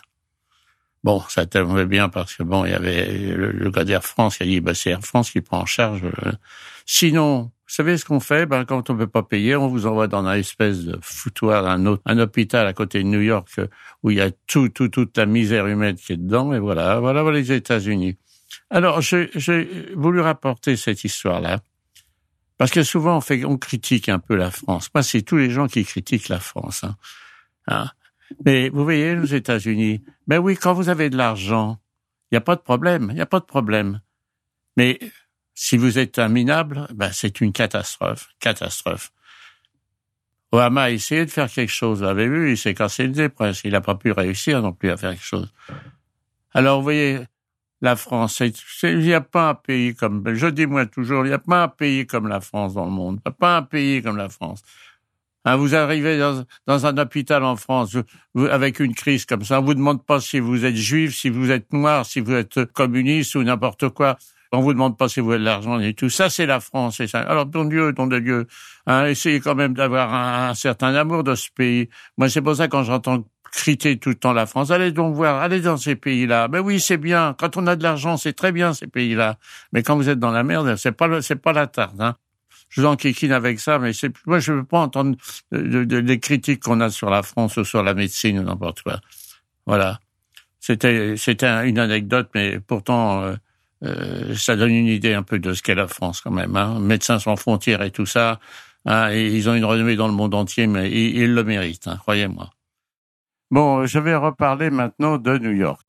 Bon, 1.02 1.22
ça 1.28 1.46
tombait 1.46 1.86
bien 1.86 2.08
parce 2.10 2.34
que 2.34 2.42
bon, 2.42 2.64
il 2.66 2.72
y 2.72 2.74
avait 2.74 3.06
le, 3.34 3.70
gars 3.70 3.84
d'Air 3.84 4.04
France 4.04 4.36
qui 4.36 4.42
a 4.42 4.46
dit, 4.46 4.60
bah, 4.60 4.74
c'est 4.74 4.90
Air 4.90 5.00
France 5.00 5.30
qui 5.30 5.40
prend 5.40 5.60
en 5.60 5.66
charge. 5.66 6.02
Euh. 6.04 6.32
Sinon, 6.84 7.44
vous 7.44 7.74
savez 7.74 7.96
ce 7.96 8.04
qu'on 8.04 8.20
fait? 8.20 8.46
Ben 8.46 8.64
quand 8.64 8.90
on 8.90 8.96
peut 8.96 9.06
pas 9.06 9.22
payer, 9.22 9.56
on 9.56 9.68
vous 9.68 9.86
envoie 9.86 10.08
dans 10.08 10.24
un 10.24 10.34
espèce 10.34 10.84
de 10.84 10.98
foutoir, 11.00 11.66
un, 11.66 11.86
autre, 11.86 12.02
un 12.04 12.18
hôpital 12.18 12.66
à 12.66 12.74
côté 12.74 13.02
de 13.02 13.08
New 13.08 13.20
York 13.20 13.48
euh, 13.58 13.68
où 14.02 14.10
il 14.10 14.18
y 14.18 14.20
a 14.20 14.30
tout, 14.46 14.68
tout, 14.68 14.88
toute 14.88 15.16
la 15.16 15.24
misère 15.24 15.66
humaine 15.66 15.96
qui 15.96 16.12
est 16.12 16.18
dedans. 16.18 16.52
Et 16.52 16.58
voilà, 16.58 17.00
voilà, 17.00 17.22
voilà 17.22 17.38
les 17.38 17.52
États-Unis. 17.52 18.18
Alors, 18.68 19.00
j'ai 19.00 19.30
voulu 19.94 20.20
rapporter 20.20 20.76
cette 20.76 21.04
histoire-là 21.04 21.60
parce 22.58 22.72
que 22.72 22.82
souvent 22.82 23.16
on 23.16 23.20
fait, 23.22 23.44
on 23.46 23.56
critique 23.56 24.10
un 24.10 24.18
peu 24.18 24.36
la 24.36 24.50
France. 24.50 24.90
Moi, 24.94 25.02
c'est 25.02 25.22
tous 25.22 25.38
les 25.38 25.48
gens 25.48 25.66
qui 25.66 25.82
critiquent 25.84 26.28
la 26.28 26.40
France. 26.40 26.84
Hein. 26.84 26.96
Hein? 27.68 27.90
Mais 28.44 28.68
vous 28.68 28.84
voyez, 28.84 29.14
les 29.16 29.34
États-Unis, 29.34 30.02
ben 30.26 30.38
oui, 30.38 30.56
quand 30.56 30.72
vous 30.72 30.88
avez 30.88 31.10
de 31.10 31.16
l'argent, 31.16 31.78
il 32.30 32.34
n'y 32.34 32.38
a 32.38 32.42
pas 32.42 32.56
de 32.56 32.60
problème, 32.60 33.08
il 33.10 33.16
n'y 33.16 33.20
a 33.20 33.26
pas 33.26 33.40
de 33.40 33.44
problème. 33.44 34.00
Mais 34.76 34.98
si 35.54 35.76
vous 35.76 35.98
êtes 35.98 36.18
un 36.18 36.28
minable, 36.28 36.86
ben 36.94 37.10
c'est 37.12 37.40
une 37.40 37.52
catastrophe, 37.52 38.28
catastrophe. 38.38 39.12
Obama 40.52 40.82
a 40.82 40.90
essayé 40.90 41.24
de 41.26 41.30
faire 41.30 41.50
quelque 41.50 41.70
chose. 41.70 42.00
Vous 42.00 42.04
avez 42.04 42.28
vu, 42.28 42.52
il 42.52 42.58
s'est 42.58 42.74
cassé 42.74 43.06
le 43.06 43.12
nez. 43.12 43.28
Il 43.64 43.70
n'a 43.72 43.80
pas 43.80 43.94
pu 43.94 44.10
réussir 44.10 44.62
non 44.62 44.72
plus 44.72 44.90
à 44.90 44.96
faire 44.96 45.10
quelque 45.10 45.24
chose. 45.24 45.52
Alors, 46.52 46.78
vous 46.78 46.82
voyez, 46.82 47.20
la 47.80 47.96
France. 47.96 48.42
Il 48.82 48.98
n'y 48.98 49.14
a 49.14 49.20
pas 49.20 49.50
un 49.50 49.54
pays 49.54 49.94
comme, 49.94 50.22
je 50.34 50.46
dis 50.48 50.66
moi 50.66 50.86
toujours, 50.86 51.24
il 51.24 51.28
n'y 51.28 51.34
a 51.34 51.38
pas 51.38 51.64
un 51.64 51.68
pays 51.68 52.06
comme 52.06 52.28
la 52.28 52.40
France 52.40 52.74
dans 52.74 52.84
le 52.84 52.90
monde. 52.90 53.20
Pas 53.38 53.58
un 53.58 53.62
pays 53.62 54.02
comme 54.02 54.16
la 54.16 54.28
France. 54.28 54.62
Hein, 55.44 55.56
vous 55.56 55.74
arrivez 55.74 56.18
dans, 56.18 56.86
un 56.86 56.98
hôpital 56.98 57.44
en 57.44 57.56
France 57.56 57.96
avec 58.50 58.78
une 58.78 58.94
crise 58.94 59.24
comme 59.24 59.42
ça, 59.42 59.60
on 59.60 59.64
vous 59.64 59.74
demande 59.74 60.04
pas 60.04 60.20
si 60.20 60.38
vous 60.38 60.64
êtes 60.64 60.76
juif, 60.76 61.16
si 61.16 61.30
vous 61.30 61.50
êtes 61.50 61.72
noir, 61.72 62.04
si 62.04 62.20
vous 62.20 62.32
êtes 62.34 62.66
communiste 62.66 63.34
ou 63.36 63.42
n'importe 63.42 63.88
quoi. 63.88 64.18
On 64.52 64.60
vous 64.60 64.72
demande 64.72 64.98
pas 64.98 65.08
si 65.08 65.20
vous 65.20 65.30
avez 65.30 65.38
de 65.38 65.44
l'argent 65.44 65.78
et 65.78 65.94
tout. 65.94 66.10
Ça, 66.10 66.28
c'est 66.28 66.46
la 66.46 66.58
France. 66.58 66.98
Et 66.98 67.06
ça. 67.06 67.20
Alors, 67.20 67.48
ton 67.48 67.64
Dieu, 67.64 67.94
ton 67.94 68.08
Dieu, 68.08 68.48
hein, 68.86 69.06
essayez 69.06 69.40
quand 69.40 69.54
même 69.54 69.74
d'avoir 69.74 70.12
un, 70.12 70.54
certain 70.54 70.92
amour 70.94 71.22
de 71.22 71.36
ce 71.36 71.50
pays. 71.54 71.88
Moi, 72.18 72.28
c'est 72.28 72.42
pour 72.42 72.56
ça 72.56 72.66
quand 72.66 72.82
j'entends 72.82 73.24
critiquer 73.52 73.98
tout 73.98 74.10
le 74.10 74.14
temps 74.14 74.32
la 74.32 74.46
France, 74.46 74.70
allez 74.70 74.92
donc 74.92 75.14
voir, 75.14 75.40
allez 75.40 75.60
dans 75.60 75.76
ces 75.76 75.96
pays-là. 75.96 76.48
Mais 76.48 76.58
oui, 76.58 76.80
c'est 76.80 76.96
bien. 76.96 77.34
Quand 77.38 77.56
on 77.56 77.66
a 77.66 77.76
de 77.76 77.82
l'argent, 77.82 78.16
c'est 78.16 78.32
très 78.32 78.52
bien 78.52 78.72
ces 78.74 78.86
pays-là. 78.86 79.38
Mais 79.72 79.82
quand 79.82 79.96
vous 79.96 80.08
êtes 80.08 80.18
dans 80.18 80.30
la 80.30 80.42
merde, 80.42 80.76
c'est 80.76 80.92
pas 80.92 81.08
pas 81.42 81.52
la 81.52 81.66
tarte. 81.66 82.00
Hein 82.00 82.16
je 82.70 82.80
vous 82.80 82.86
enquiquine 82.86 83.32
avec 83.32 83.60
ça, 83.60 83.78
mais 83.78 83.92
c'est, 83.92 84.12
moi, 84.26 84.38
je 84.38 84.52
veux 84.52 84.64
pas 84.64 84.78
entendre 84.78 85.16
des 85.52 86.20
critiques 86.20 86.62
qu'on 86.62 86.80
a 86.80 86.88
sur 86.88 87.10
la 87.10 87.22
France 87.22 87.56
ou 87.56 87.64
sur 87.64 87.82
la 87.82 87.94
médecine 87.94 88.38
ou 88.38 88.42
n'importe 88.42 88.82
quoi. 88.82 89.00
Voilà. 89.66 89.98
C'était, 90.60 91.16
c'était 91.16 91.68
une 91.68 91.78
anecdote, 91.78 92.30
mais 92.34 92.60
pourtant, 92.60 93.22
euh, 93.22 93.34
euh, 93.82 94.34
ça 94.36 94.56
donne 94.56 94.70
une 94.70 94.86
idée 94.86 95.14
un 95.14 95.24
peu 95.24 95.38
de 95.38 95.52
ce 95.52 95.62
qu'est 95.62 95.74
la 95.74 95.88
France 95.88 96.20
quand 96.20 96.30
même. 96.30 96.54
Hein. 96.56 96.78
Médecins 96.78 97.18
sans 97.18 97.34
frontières 97.34 97.82
et 97.82 97.90
tout 97.90 98.06
ça, 98.06 98.38
hein, 98.86 99.10
ils 99.12 99.48
ont 99.48 99.54
une 99.54 99.64
renommée 99.64 99.96
dans 99.96 100.06
le 100.06 100.14
monde 100.14 100.34
entier, 100.34 100.68
mais 100.68 100.90
ils, 100.90 101.34
le 101.34 101.44
méritent, 101.44 101.88
hein, 101.88 101.96
croyez-moi. 101.98 102.50
Bon, 103.50 103.84
je 103.84 103.98
vais 103.98 104.14
reparler 104.14 104.70
maintenant 104.70 105.18
de 105.18 105.38
New 105.38 105.52
York. 105.52 105.84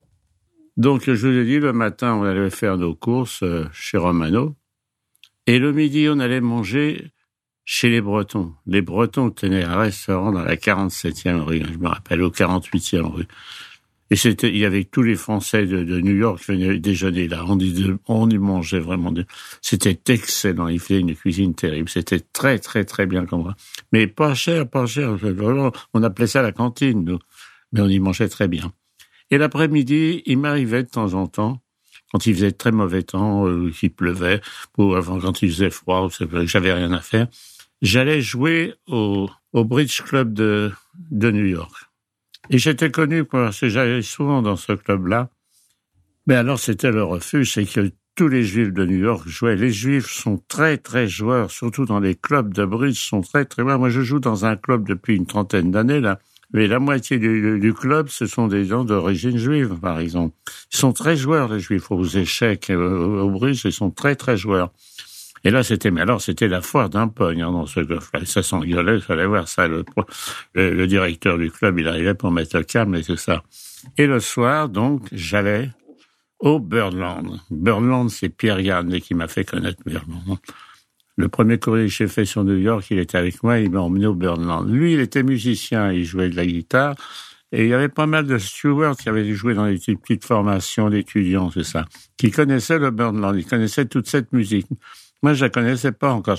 Donc, 0.76 1.04
je 1.04 1.26
vous 1.26 1.36
ai 1.36 1.44
dit, 1.44 1.60
le 1.60 1.72
matin, 1.72 2.14
on 2.14 2.24
allait 2.24 2.50
faire 2.50 2.76
nos 2.76 2.94
courses 2.94 3.42
euh, 3.44 3.68
chez 3.72 3.98
Romano. 3.98 4.56
Et 5.46 5.58
le 5.58 5.72
midi, 5.72 6.08
on 6.08 6.18
allait 6.18 6.40
manger 6.40 7.10
chez 7.64 7.88
les 7.88 8.00
Bretons. 8.00 8.54
Les 8.66 8.82
Bretons 8.82 9.30
tenaient 9.30 9.64
un 9.64 9.76
restaurant 9.76 10.32
dans 10.32 10.44
la 10.44 10.56
47e 10.56 11.40
rue, 11.40 11.62
je 11.64 11.78
me 11.78 11.88
rappelle, 11.88 12.22
au 12.22 12.30
48e 12.30 13.02
rue. 13.02 13.26
Et 14.10 14.16
c'était, 14.16 14.50
il 14.50 14.58
y 14.58 14.66
avait 14.66 14.84
tous 14.84 15.02
les 15.02 15.14
Français 15.14 15.64
de, 15.64 16.00
New 16.00 16.14
York 16.14 16.40
qui 16.40 16.52
venaient 16.52 16.78
déjeuner 16.78 17.28
là. 17.28 17.46
On 18.08 18.28
y, 18.28 18.38
mangeait 18.38 18.78
vraiment. 18.78 19.12
C'était 19.62 19.98
excellent. 20.12 20.68
Ils 20.68 20.80
faisaient 20.80 21.00
une 21.00 21.14
cuisine 21.14 21.54
terrible. 21.54 21.88
C'était 21.88 22.20
très, 22.20 22.58
très, 22.58 22.84
très 22.84 23.06
bien 23.06 23.24
comme 23.24 23.44
ça. 23.44 23.56
Mais 23.90 24.06
pas 24.06 24.34
cher, 24.34 24.68
pas 24.68 24.84
cher. 24.84 25.16
On 25.94 26.02
appelait 26.02 26.26
ça 26.26 26.42
la 26.42 26.52
cantine, 26.52 27.04
nous. 27.04 27.18
Mais 27.72 27.80
on 27.80 27.88
y 27.88 27.98
mangeait 28.00 28.28
très 28.28 28.48
bien. 28.48 28.70
Et 29.30 29.38
l'après-midi, 29.38 30.22
il 30.26 30.36
m'arrivait 30.36 30.82
de 30.82 30.90
temps 30.90 31.14
en 31.14 31.26
temps 31.26 31.62
quand 32.12 32.26
il 32.26 32.34
faisait 32.34 32.52
très 32.52 32.72
mauvais 32.72 33.02
temps, 33.02 33.48
euh, 33.48 33.70
qu'il 33.70 33.90
pleuvait, 33.92 34.40
ou 34.78 34.94
avant 34.94 35.18
quand 35.18 35.42
il 35.42 35.50
faisait 35.50 35.70
froid, 35.70 36.08
j'avais 36.44 36.72
rien 36.72 36.92
à 36.92 37.00
faire, 37.00 37.26
j'allais 37.80 38.20
jouer 38.20 38.74
au, 38.86 39.28
au 39.52 39.64
Bridge 39.64 40.02
Club 40.02 40.32
de, 40.34 40.70
de 41.10 41.30
New 41.30 41.46
York. 41.46 41.72
Et 42.50 42.58
j'étais 42.58 42.90
connu 42.90 43.24
parce 43.24 43.60
que 43.60 43.68
j'allais 43.68 44.02
souvent 44.02 44.42
dans 44.42 44.56
ce 44.56 44.72
club-là. 44.72 45.30
Mais 46.26 46.34
alors 46.34 46.58
c'était 46.58 46.90
le 46.90 47.02
refuge, 47.02 47.52
c'est 47.54 47.64
que 47.64 47.90
tous 48.14 48.28
les 48.28 48.44
juifs 48.44 48.72
de 48.72 48.84
New 48.84 48.98
York 48.98 49.26
jouaient. 49.26 49.56
Les 49.56 49.72
juifs 49.72 50.10
sont 50.10 50.42
très 50.48 50.76
très 50.76 51.08
joueurs, 51.08 51.50
surtout 51.50 51.86
dans 51.86 51.98
les 51.98 52.14
clubs 52.14 52.52
de 52.52 52.64
bridge, 52.64 52.98
sont 52.98 53.22
très 53.22 53.44
très 53.44 53.62
joueurs. 53.62 53.78
Moi 53.78 53.88
je 53.88 54.02
joue 54.02 54.18
dans 54.18 54.44
un 54.44 54.56
club 54.56 54.86
depuis 54.86 55.16
une 55.16 55.26
trentaine 55.26 55.70
d'années 55.70 56.00
là, 56.00 56.18
mais 56.52 56.66
la 56.66 56.78
moitié 56.78 57.18
du, 57.18 57.58
du, 57.58 57.74
club, 57.74 58.08
ce 58.08 58.26
sont 58.26 58.46
des 58.46 58.64
gens 58.64 58.84
d'origine 58.84 59.38
juive, 59.38 59.78
par 59.80 60.00
exemple. 60.00 60.34
Ils 60.72 60.76
sont 60.76 60.92
très 60.92 61.16
joueurs, 61.16 61.52
les 61.52 61.60
juifs, 61.60 61.90
aux 61.90 62.04
échecs, 62.04 62.70
au, 62.70 62.74
au 62.74 63.46
ils 63.46 63.56
sont 63.56 63.90
très, 63.90 64.16
très 64.16 64.36
joueurs. 64.36 64.70
Et 65.44 65.50
là, 65.50 65.62
c'était, 65.62 65.90
mais 65.90 66.02
alors, 66.02 66.20
c'était 66.20 66.48
la 66.48 66.60
foire 66.60 66.88
d'un 66.88 67.08
pogne 67.08 67.42
hein, 67.42 67.50
dans 67.50 67.66
ce 67.66 67.80
golf-là. 67.80 68.24
Ça 68.24 68.42
s'engueulait, 68.42 68.96
il 68.96 69.00
fallait 69.00 69.26
voir 69.26 69.48
ça. 69.48 69.66
Le, 69.66 69.84
le, 70.54 70.86
directeur 70.86 71.36
du 71.36 71.50
club, 71.50 71.78
il 71.78 71.88
arrivait 71.88 72.14
pour 72.14 72.30
mettre 72.30 72.56
le 72.56 72.64
calme 72.64 72.94
et 72.94 73.02
tout 73.02 73.16
ça. 73.16 73.42
Et 73.98 74.06
le 74.06 74.20
soir, 74.20 74.68
donc, 74.68 75.02
j'allais 75.10 75.70
au 76.38 76.60
Birdland. 76.60 77.40
Birdland, 77.50 78.08
c'est 78.10 78.28
Pierre 78.28 78.60
Yann 78.60 79.00
qui 79.00 79.14
m'a 79.14 79.26
fait 79.26 79.44
connaître 79.44 79.82
Birdland. 79.84 80.38
Le 81.16 81.28
premier 81.28 81.58
courrier 81.58 81.86
que 81.86 81.92
j'ai 81.92 82.08
fait 82.08 82.24
sur 82.24 82.42
New 82.44 82.56
York, 82.56 82.86
il 82.90 82.98
était 82.98 83.18
avec 83.18 83.42
moi, 83.42 83.58
il 83.58 83.70
m'a 83.70 83.80
emmené 83.80 84.06
au 84.06 84.14
Birdland. 84.14 84.68
Lui, 84.68 84.94
il 84.94 85.00
était 85.00 85.22
musicien, 85.22 85.92
il 85.92 86.04
jouait 86.04 86.30
de 86.30 86.36
la 86.36 86.46
guitare. 86.46 86.94
Et 87.52 87.64
il 87.64 87.68
y 87.68 87.74
avait 87.74 87.90
pas 87.90 88.06
mal 88.06 88.26
de 88.26 88.38
stewards 88.38 88.96
qui 88.96 89.10
avaient 89.10 89.30
joué 89.34 89.52
dans 89.52 89.66
les 89.66 89.76
petites 89.76 90.24
formations 90.24 90.88
d'étudiants, 90.88 91.50
c'est 91.50 91.64
ça, 91.64 91.84
qui 92.16 92.30
connaissaient 92.30 92.78
le 92.78 92.90
Birdland, 92.90 93.36
ils 93.36 93.44
connaissaient 93.44 93.84
toute 93.84 94.08
cette 94.08 94.32
musique. 94.32 94.66
Moi, 95.22 95.34
je 95.34 95.44
la 95.44 95.50
connaissais 95.50 95.92
pas 95.92 96.12
encore. 96.12 96.38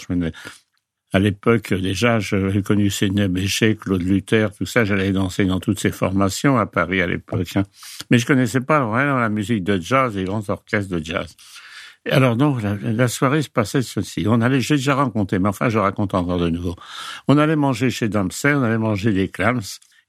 À 1.13 1.19
l'époque, 1.19 1.71
déjà, 1.75 2.19
j'avais 2.19 2.63
connu 2.63 2.89
Sidney 2.89 3.27
Bechet, 3.27 3.75
Claude 3.75 4.01
Luther, 4.01 4.51
tout 4.51 4.65
ça. 4.65 4.83
J'allais 4.83 5.11
danser 5.11 5.45
dans 5.45 5.59
toutes 5.59 5.79
ces 5.79 5.91
formations 5.91 6.57
à 6.57 6.65
Paris 6.65 7.03
à 7.03 7.07
l'époque. 7.07 7.55
Hein. 7.55 7.63
Mais 8.09 8.17
je 8.17 8.25
connaissais 8.25 8.61
pas 8.61 8.83
vraiment 8.83 9.19
la 9.19 9.29
musique 9.29 9.63
de 9.63 9.79
jazz, 9.79 10.15
les 10.15 10.23
grands 10.23 10.49
orchestres 10.49 10.91
de 10.91 11.05
jazz. 11.05 11.35
Alors 12.09 12.35
donc 12.35 12.61
la, 12.61 13.07
soirée 13.07 13.41
se 13.41 13.49
passait 13.49 13.81
ceci. 13.81 14.25
On 14.27 14.41
allait, 14.41 14.59
j'ai 14.59 14.75
déjà 14.75 14.95
raconté, 14.95 15.39
mais 15.39 15.49
enfin 15.49 15.69
je 15.69 15.79
raconte 15.79 16.13
encore 16.13 16.37
de 16.37 16.49
nouveau. 16.49 16.75
On 17.27 17.37
allait 17.37 17.55
manger 17.55 17.89
chez 17.89 18.09
Dempsey, 18.09 18.53
on 18.53 18.63
allait 18.63 18.77
manger 18.77 19.13
des 19.13 19.29
clams, 19.29 19.61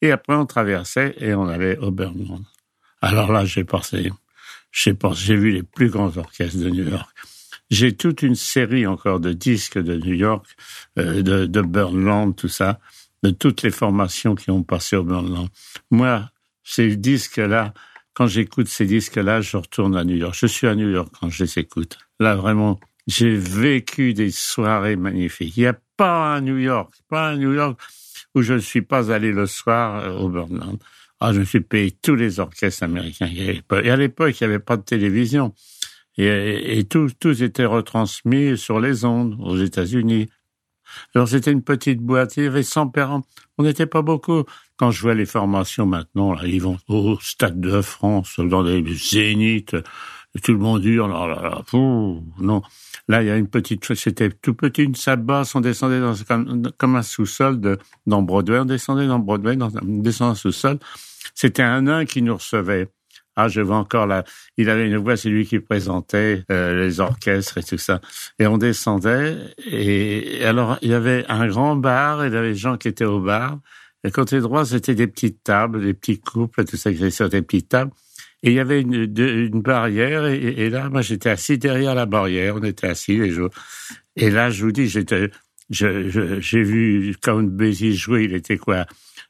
et 0.03 0.11
après 0.11 0.35
on 0.35 0.45
traversait 0.45 1.15
et 1.19 1.35
on 1.35 1.47
allait 1.47 1.79
au 1.79 1.93
Birmingham. 1.93 2.45
Alors 3.01 3.31
là 3.31 3.45
j'ai 3.45 3.65
pensé, 3.65 4.11
j'ai 4.73 4.95
pensé, 4.95 5.23
j'ai 5.25 5.37
vu 5.37 5.53
les 5.53 5.63
plus 5.63 5.89
grands 5.89 6.17
orchestres 6.17 6.59
de 6.59 6.71
New 6.71 6.89
York. 6.89 7.09
J'ai 7.71 7.97
toute 7.97 8.23
une 8.23 8.35
série 8.35 8.87
encore 8.87 9.21
de 9.21 9.33
disques 9.33 9.79
de 9.79 9.97
New 9.97 10.15
York, 10.15 10.47
euh, 10.99 11.23
de, 11.23 11.47
de 11.47 11.61
Burnland, 11.61 12.35
tout 12.35 12.49
ça, 12.49 12.79
de 13.23 13.31
toutes 13.31 13.63
les 13.63 13.71
formations 13.71 14.35
qui 14.35 14.51
ont 14.51 14.63
passé 14.63 14.97
au 14.97 15.05
Burnland. 15.05 15.49
Moi, 15.91 16.29
ces 16.63 16.97
disques-là, 16.97 17.73
quand 18.15 18.29
j'écoute 18.29 18.69
ces 18.69 18.87
disques-là, 18.87 19.41
je 19.41 19.57
retourne 19.57 19.97
à 19.97 20.05
New 20.05 20.17
York. 20.17 20.35
Je 20.39 20.47
suis 20.47 20.67
à 20.67 20.75
New 20.75 20.89
York 20.89 21.13
quand 21.21 21.29
je 21.29 21.45
les 21.45 21.59
écoute. 21.59 21.99
Là, 22.21 22.37
vraiment, 22.37 22.79
j'ai 23.07 23.37
vécu 23.37 24.15
des 24.15 24.31
soirées 24.31 24.97
magnifiques. 24.97 25.57
Il 25.57 25.61
n'y 25.61 25.67
a 25.67 25.79
pas 25.97 26.35
un 26.35 26.41
New 26.41 26.59
York, 26.59 26.95
pas 27.09 27.31
un 27.31 27.37
New 27.37 27.53
York 27.53 27.79
où 28.35 28.43
je 28.43 28.55
ne 28.55 28.59
suis 28.59 28.83
pas 28.83 29.13
allé 29.13 29.33
le 29.33 29.47
soir 29.47 30.03
euh, 30.03 30.19
au 30.19 30.29
Burnland. 30.29 30.79
Ah, 31.21 31.33
je 31.33 31.41
me 31.41 31.45
suis 31.45 31.61
payé 31.61 31.91
tous 31.91 32.17
les 32.17 32.41
orchestres 32.41 32.83
américains. 32.83 33.31
Et 33.33 33.91
à 33.91 33.97
l'époque, 33.97 34.41
il 34.41 34.47
n'y 34.47 34.53
avait 34.53 34.63
pas 34.63 34.77
de 34.77 34.83
télévision. 34.83 35.55
Et, 36.17 36.79
et 36.79 36.85
tout, 36.85 37.11
tous 37.19 37.43
étaient 37.43 37.65
retransmis 37.65 38.59
sur 38.59 38.81
les 38.81 39.05
ondes 39.05 39.37
aux 39.41 39.57
États-Unis. 39.57 40.29
Alors 41.15 41.29
c'était 41.29 41.53
une 41.53 41.63
petite 41.63 42.01
boîte, 42.01 42.37
il 42.37 42.45
y 42.45 42.47
avait 42.47 42.63
100 42.63 42.89
parents. 42.89 43.23
On 43.59 43.63
n'était 43.63 43.87
pas 43.87 44.03
beaucoup. 44.03 44.45
Quand 44.77 44.91
je 44.91 45.03
vois 45.03 45.15
les 45.15 45.27
formations 45.27 45.87
maintenant, 45.87 46.35
là, 46.35 46.43
ils 46.47 46.61
vont 46.61 46.79
au 46.89 47.19
Stade 47.21 47.61
de 47.61 47.81
France, 47.81 48.41
dans 48.41 48.65
des 48.65 48.85
zéniths, 48.95 49.77
tout 50.43 50.53
le 50.53 50.59
monde 50.59 50.85
hurle, 50.85 51.13
oh 51.15 51.27
là 51.29 51.41
là, 51.43 51.63
non. 52.41 52.63
Là, 53.07 53.23
il 53.23 53.29
y 53.29 53.31
a 53.31 53.37
une 53.37 53.49
petite, 53.49 53.95
c'était 53.95 54.31
tout 54.31 54.55
petit, 54.55 54.83
une 54.83 54.95
salle 54.95 55.25
on 55.55 55.61
descendait 55.61 56.01
dans, 56.01 56.15
comme, 56.79 56.97
un 56.97 57.03
sous-sol 57.03 57.61
de, 57.61 57.79
dans 58.07 58.23
Broadway, 58.23 58.59
on 58.59 58.65
descendait 58.65 59.07
dans 59.07 59.19
Broadway, 59.19 59.57
dans, 59.57 59.71
on 59.83 60.01
descendait 60.01 60.33
un 60.33 60.35
sous-sol. 60.35 60.79
C'était 61.35 61.63
un 61.63 61.83
nain 61.83 62.05
qui 62.05 62.23
nous 62.23 62.35
recevait. 62.35 62.89
Ah, 63.37 63.49
je 63.49 63.61
vois 63.61 63.77
encore 63.77 64.07
là. 64.07 64.25
Il 64.57 64.71
avait 64.71 64.87
une 64.87 64.97
voix, 64.97 65.17
c'est 65.17 65.29
lui 65.29 65.45
qui 65.45 65.59
présentait 65.59 66.45
euh, 66.53 66.85
les 66.85 67.01
orchestres 67.01 67.59
et 67.59 67.63
tout 67.63 67.79
ça. 67.79 68.01
Et 68.39 68.47
on 68.47 68.59
descendait. 68.59 69.37
Et, 69.67 70.45
alors, 70.45 70.79
il 70.83 70.91
y 70.91 70.95
avait 70.95 71.25
un 71.29 71.49
grand 71.49 71.75
bar. 71.75 72.25
Et 72.25 72.29
il 72.29 72.35
y 72.35 72.37
avait 72.37 72.53
des 72.53 72.59
gens 72.59 72.77
qui 72.77 72.89
étaient 72.89 73.05
au 73.05 73.21
bar. 73.21 73.59
Et 74.05 74.11
côté 74.11 74.41
droit, 74.41 74.65
c'était 74.65 74.95
des 74.95 75.07
petites 75.07 75.43
tables, 75.43 75.83
des 75.83 75.95
petits 75.95 76.21
couples, 76.21 76.65
tout 76.65 76.77
ça 76.77 76.93
qui 76.93 77.11
sur 77.11 77.29
des 77.29 77.43
petites 77.43 77.71
tables. 77.71 77.91
Et 78.43 78.51
il 78.51 78.55
y 78.55 78.61
avait 78.61 78.83
une, 78.83 78.95
une 78.95 79.63
barrière. 79.63 80.27
Et, 80.27 80.37
et, 80.37 80.71
là, 80.71 80.89
moi, 80.91 81.03
j'étais 81.03 81.31
assis 81.31 81.59
derrière 81.59 81.95
la 81.95 82.07
barrière. 82.07 82.57
On 82.57 82.63
était 82.63 82.87
assis 82.87 83.19
les 83.19 83.31
jours. 83.31 83.51
Et 84.17 84.31
là, 84.31 84.51
je 84.51 84.65
vous 84.65 84.71
dis, 84.71 84.87
j'étais, 84.87 85.31
j'ai 85.71 86.11
je, 86.11 86.59
vu 86.59 87.17
Count 87.23 87.43
Basie 87.45 87.95
jouer. 87.95 88.25
Il 88.25 88.35
était 88.35 88.59
quoi? 88.59 88.87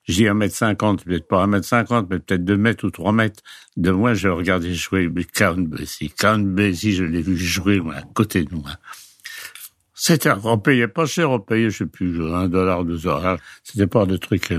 Je 0.06 0.14
dis 0.14 0.28
un 0.28 0.34
mètre 0.34 0.54
cinquante, 0.54 1.04
peut-être 1.04 1.28
pas 1.28 1.42
un 1.42 1.46
mètre 1.46 1.66
cinquante, 1.66 2.08
mais 2.10 2.18
peut-être 2.18 2.44
deux 2.44 2.56
mètres 2.56 2.84
ou 2.84 2.90
trois 2.90 3.12
mètres 3.12 3.42
de 3.76 3.90
moi, 3.90 4.14
je 4.14 4.28
regardais 4.28 4.74
jouer 4.74 5.10
Count 5.34 5.62
Basie. 5.62 6.10
Count 6.10 6.40
Basie, 6.40 6.92
je 6.92 7.04
l'ai 7.04 7.22
vu 7.22 7.36
jouer, 7.36 7.80
moi, 7.80 7.94
à 7.94 8.02
côté 8.02 8.44
de 8.44 8.54
moi. 8.54 8.72
C'était, 9.94 10.30
on 10.42 10.58
payait 10.58 10.88
pas 10.88 11.06
cher, 11.06 11.30
on 11.30 11.40
payait, 11.40 11.70
je 11.70 11.78
sais 11.78 11.86
plus, 11.86 12.22
un 12.34 12.48
dollar, 12.48 12.84
deux 12.84 12.98
dollars. 12.98 13.38
C'était 13.62 13.86
pas 13.86 14.04
de 14.04 14.16
trucs. 14.16 14.52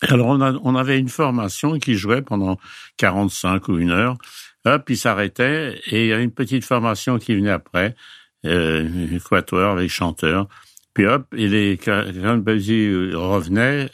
Alors, 0.00 0.26
on, 0.26 0.40
a, 0.40 0.52
on 0.64 0.74
avait 0.74 0.98
une 0.98 1.08
formation 1.08 1.78
qui 1.78 1.94
jouait 1.94 2.22
pendant 2.22 2.58
45 2.96 3.68
ou 3.68 3.78
une 3.78 3.90
heure. 3.90 4.16
Hop, 4.64 4.90
il 4.90 4.96
s'arrêtait 4.96 5.80
et 5.86 6.04
il 6.04 6.08
y 6.08 6.12
avait 6.12 6.24
une 6.24 6.32
petite 6.32 6.64
formation 6.64 7.18
qui 7.18 7.34
venait 7.34 7.50
après, 7.50 7.94
euh, 8.44 9.08
équateur 9.12 9.72
avec 9.72 9.90
chanteur. 9.90 10.48
Puis 10.94 11.06
hop, 11.06 11.26
et 11.34 11.48
les 11.48 11.78
Count 11.78 12.38
Basie 12.38 13.10
revenait 13.14 13.90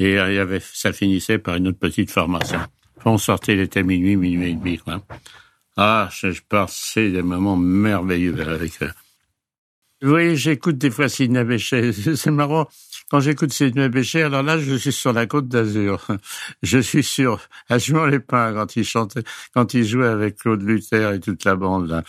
et 0.00 0.14
il 0.14 0.34
y 0.34 0.38
avait, 0.38 0.60
ça 0.60 0.92
finissait 0.92 1.38
par 1.38 1.56
une 1.56 1.68
autre 1.68 1.78
petite 1.78 2.10
formation. 2.10 2.58
on 3.04 3.18
sortait, 3.18 3.52
il 3.52 3.60
était 3.60 3.82
minuit, 3.82 4.16
minuit 4.16 4.50
et 4.50 4.54
demi, 4.54 4.78
quoi. 4.78 5.02
Ah, 5.76 6.08
je, 6.12 6.32
je 6.32 6.40
passais 6.48 7.10
des 7.10 7.22
moments 7.22 7.56
merveilleux 7.56 8.40
avec 8.40 8.82
eux. 8.82 8.90
Oui, 10.02 10.34
j'écoute 10.36 10.78
des 10.78 10.90
fois 10.90 11.10
Sidney 11.10 11.44
Bechet. 11.44 11.92
C'est 12.16 12.30
marrant. 12.30 12.66
Quand 13.10 13.20
j'écoute 13.20 13.52
Sidney 13.52 13.90
Bechet, 13.90 14.22
alors 14.22 14.42
là, 14.42 14.58
je 14.58 14.74
suis 14.74 14.92
sur 14.92 15.12
la 15.12 15.26
côte 15.26 15.48
d'Azur. 15.48 16.06
Je 16.62 16.78
suis 16.78 17.02
sur 17.02 17.40
Achemont 17.68 18.06
les 18.06 18.20
Pins 18.20 18.54
quand 18.54 18.76
il 18.76 18.84
chantait, 18.84 19.22
quand 19.52 19.74
il 19.74 19.84
jouait 19.84 20.06
avec 20.06 20.36
Claude 20.36 20.62
Luther 20.62 21.12
et 21.12 21.20
toute 21.20 21.44
la 21.44 21.56
bande 21.56 21.88
là. 21.88 22.02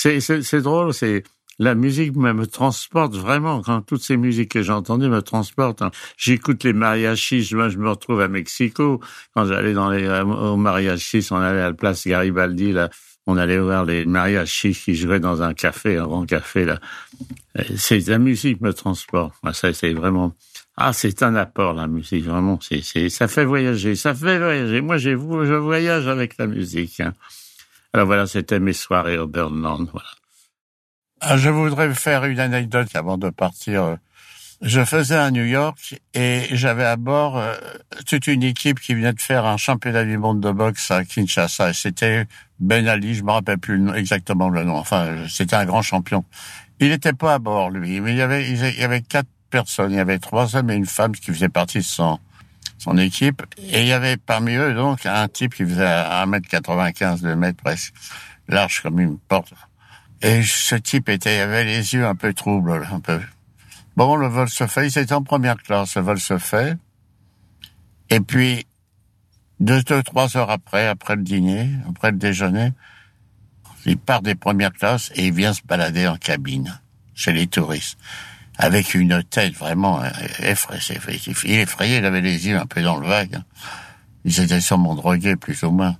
C'est, 0.00 0.62
drôle, 0.62 0.94
c'est, 0.94 1.24
la 1.58 1.74
musique 1.74 2.14
me, 2.14 2.46
transporte 2.46 3.16
vraiment. 3.16 3.62
Quand 3.62 3.82
toutes 3.82 4.02
ces 4.02 4.16
musiques 4.16 4.52
que 4.52 4.62
j'ai 4.62 4.72
entendues 4.72 5.08
me 5.08 5.22
transportent. 5.22 5.82
Hein. 5.82 5.90
J'écoute 6.16 6.62
les 6.62 6.72
mariachis. 6.72 7.50
Moi, 7.52 7.68
je 7.68 7.78
me 7.78 7.90
retrouve 7.90 8.20
à 8.20 8.28
Mexico. 8.28 9.00
Quand 9.34 9.44
j'allais 9.46 9.72
dans 9.72 9.90
les 9.90 10.08
au 10.08 10.56
mariachis, 10.56 11.26
on 11.32 11.36
allait 11.36 11.62
à 11.62 11.70
la 11.70 11.74
place 11.74 12.06
Garibaldi 12.06 12.70
là. 12.70 12.90
On 13.26 13.36
allait 13.36 13.58
voir 13.58 13.84
les 13.84 14.06
mariachis 14.06 14.72
qui 14.72 14.94
jouaient 14.94 15.18
dans 15.18 15.42
un 15.42 15.52
café, 15.52 15.96
un 15.96 16.06
grand 16.06 16.26
café 16.26 16.64
là. 16.64 16.78
C'est 17.76 18.06
la 18.06 18.18
musique 18.18 18.60
me 18.60 18.72
transporte. 18.72 19.34
Ça, 19.52 19.72
c'est 19.72 19.94
vraiment. 19.94 20.34
Ah, 20.76 20.92
c'est 20.92 21.24
un 21.24 21.34
apport 21.34 21.74
la 21.74 21.88
musique, 21.88 22.24
vraiment. 22.24 22.60
C'est, 22.62 23.08
ça 23.08 23.26
fait 23.26 23.44
voyager, 23.44 23.96
ça 23.96 24.14
fait 24.14 24.38
voyager. 24.38 24.80
Moi, 24.80 24.96
je 24.96 25.10
voyage 25.10 26.06
avec 26.06 26.38
la 26.38 26.46
musique. 26.46 27.00
Hein. 27.00 27.14
Alors 27.94 28.06
voilà, 28.06 28.26
c'était 28.26 28.60
mes 28.60 28.72
soirées 28.72 29.18
au 29.18 29.26
Burnland. 29.26 29.88
Voilà. 29.92 30.08
Ah, 31.20 31.36
je 31.36 31.48
voudrais 31.48 31.92
faire 31.94 32.24
une 32.24 32.38
anecdote 32.38 32.94
avant 32.94 33.18
de 33.18 33.30
partir. 33.30 33.96
Je 34.60 34.84
faisais 34.84 35.16
à 35.16 35.30
New 35.30 35.44
York 35.44 35.94
et 36.14 36.46
j'avais 36.50 36.84
à 36.84 36.96
bord 36.96 37.38
euh, 37.38 37.54
toute 38.06 38.26
une 38.26 38.42
équipe 38.42 38.80
qui 38.80 38.94
venait 38.94 39.12
de 39.12 39.20
faire 39.20 39.46
un 39.46 39.56
championnat 39.56 40.04
du 40.04 40.18
monde 40.18 40.40
de 40.40 40.50
boxe 40.50 40.90
à 40.90 41.04
Kinshasa. 41.04 41.72
C'était 41.72 42.26
Ben 42.58 42.88
Ali, 42.88 43.14
je 43.14 43.22
me 43.22 43.30
rappelle 43.30 43.58
plus 43.58 43.88
exactement 43.94 44.48
le 44.48 44.64
nom. 44.64 44.76
Enfin, 44.76 45.26
c'était 45.28 45.54
un 45.54 45.64
grand 45.64 45.82
champion. 45.82 46.24
Il 46.80 46.88
n'était 46.88 47.12
pas 47.12 47.34
à 47.34 47.38
bord, 47.38 47.70
lui, 47.70 48.00
mais 48.00 48.12
il 48.12 48.16
y 48.16 48.22
avait, 48.22 48.50
il 48.50 48.58
y 48.58 48.84
avait 48.84 49.02
quatre 49.02 49.28
personnes. 49.50 49.92
Il 49.92 49.96
y 49.96 50.00
avait 50.00 50.18
trois 50.18 50.56
hommes 50.56 50.70
et 50.70 50.74
une 50.74 50.86
femme 50.86 51.12
qui 51.12 51.32
faisaient 51.32 51.48
partie 51.48 51.78
de 51.78 51.84
son, 51.84 52.18
son 52.78 52.96
équipe. 52.96 53.42
Et 53.58 53.82
il 53.82 53.86
y 53.88 53.92
avait 53.92 54.16
parmi 54.16 54.54
eux, 54.54 54.74
donc, 54.74 55.04
un 55.04 55.28
type 55.28 55.54
qui 55.54 55.64
faisait 55.64 55.84
1m95, 55.84 57.22
2 57.22 57.36
mètres 57.36 57.62
presque, 57.62 57.92
large 58.48 58.80
comme 58.82 59.00
une 59.00 59.18
porte. 59.18 59.52
Et 60.22 60.42
ce 60.42 60.74
type 60.74 61.08
était, 61.08 61.38
avait 61.38 61.64
les 61.64 61.94
yeux 61.94 62.06
un 62.06 62.14
peu 62.14 62.32
troubles, 62.32 62.88
un 62.90 63.00
peu. 63.00 63.20
Bon, 63.96 64.16
le 64.16 64.28
vol 64.28 64.48
se 64.48 64.66
fait, 64.66 64.88
il 64.88 64.98
était 64.98 65.12
en 65.12 65.22
première 65.22 65.56
classe, 65.56 65.96
le 65.96 66.02
vol 66.02 66.18
se 66.18 66.38
fait. 66.38 66.76
Et 68.10 68.20
puis, 68.20 68.66
deux, 69.60 69.82
deux, 69.82 70.02
trois 70.02 70.36
heures 70.36 70.50
après, 70.50 70.86
après 70.86 71.16
le 71.16 71.22
dîner, 71.22 71.70
après 71.88 72.10
le 72.10 72.16
déjeuner, 72.16 72.72
il 73.86 73.98
part 73.98 74.22
des 74.22 74.34
premières 74.34 74.72
classes 74.72 75.10
et 75.14 75.26
il 75.26 75.32
vient 75.32 75.52
se 75.52 75.62
balader 75.62 76.06
en 76.06 76.16
cabine, 76.16 76.80
chez 77.14 77.32
les 77.32 77.46
touristes. 77.46 77.98
Avec 78.58 78.94
une 78.94 79.22
tête 79.22 79.54
vraiment 79.54 80.02
euh, 80.02 80.08
effrayée. 80.40 81.20
Il 81.44 81.58
effrayé, 81.58 81.98
il 81.98 82.04
avait 82.04 82.20
les 82.20 82.48
yeux 82.48 82.58
un 82.58 82.66
peu 82.66 82.82
dans 82.82 82.96
le 82.96 83.06
vague. 83.06 83.38
Ils 84.24 84.40
étaient 84.40 84.60
sûrement 84.60 84.94
drogués, 84.94 85.36
plus 85.36 85.62
ou 85.62 85.70
moins. 85.70 85.96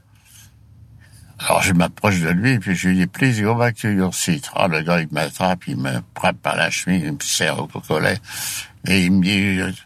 Alors 1.38 1.62
je 1.62 1.72
m'approche 1.72 2.20
de 2.20 2.30
lui, 2.30 2.58
puis 2.58 2.74
je 2.74 2.88
lui 2.88 2.96
dis, 2.96 3.06
please 3.06 3.40
go 3.40 3.54
back 3.54 3.76
to 3.76 3.88
your 3.88 4.12
seat. 4.12 4.50
Ah, 4.54 4.66
le 4.66 4.82
gars, 4.82 5.00
il 5.00 5.08
m'attrape, 5.12 5.68
il 5.68 5.76
me 5.76 6.00
frappe 6.16 6.38
par 6.38 6.56
la 6.56 6.68
chemise, 6.70 7.04
il 7.04 7.12
me 7.12 7.20
serre 7.20 7.60
au 7.60 7.68
collet, 7.68 8.18
et 8.86 9.04
il 9.04 9.12
me 9.12 9.22
dit, 9.22 9.76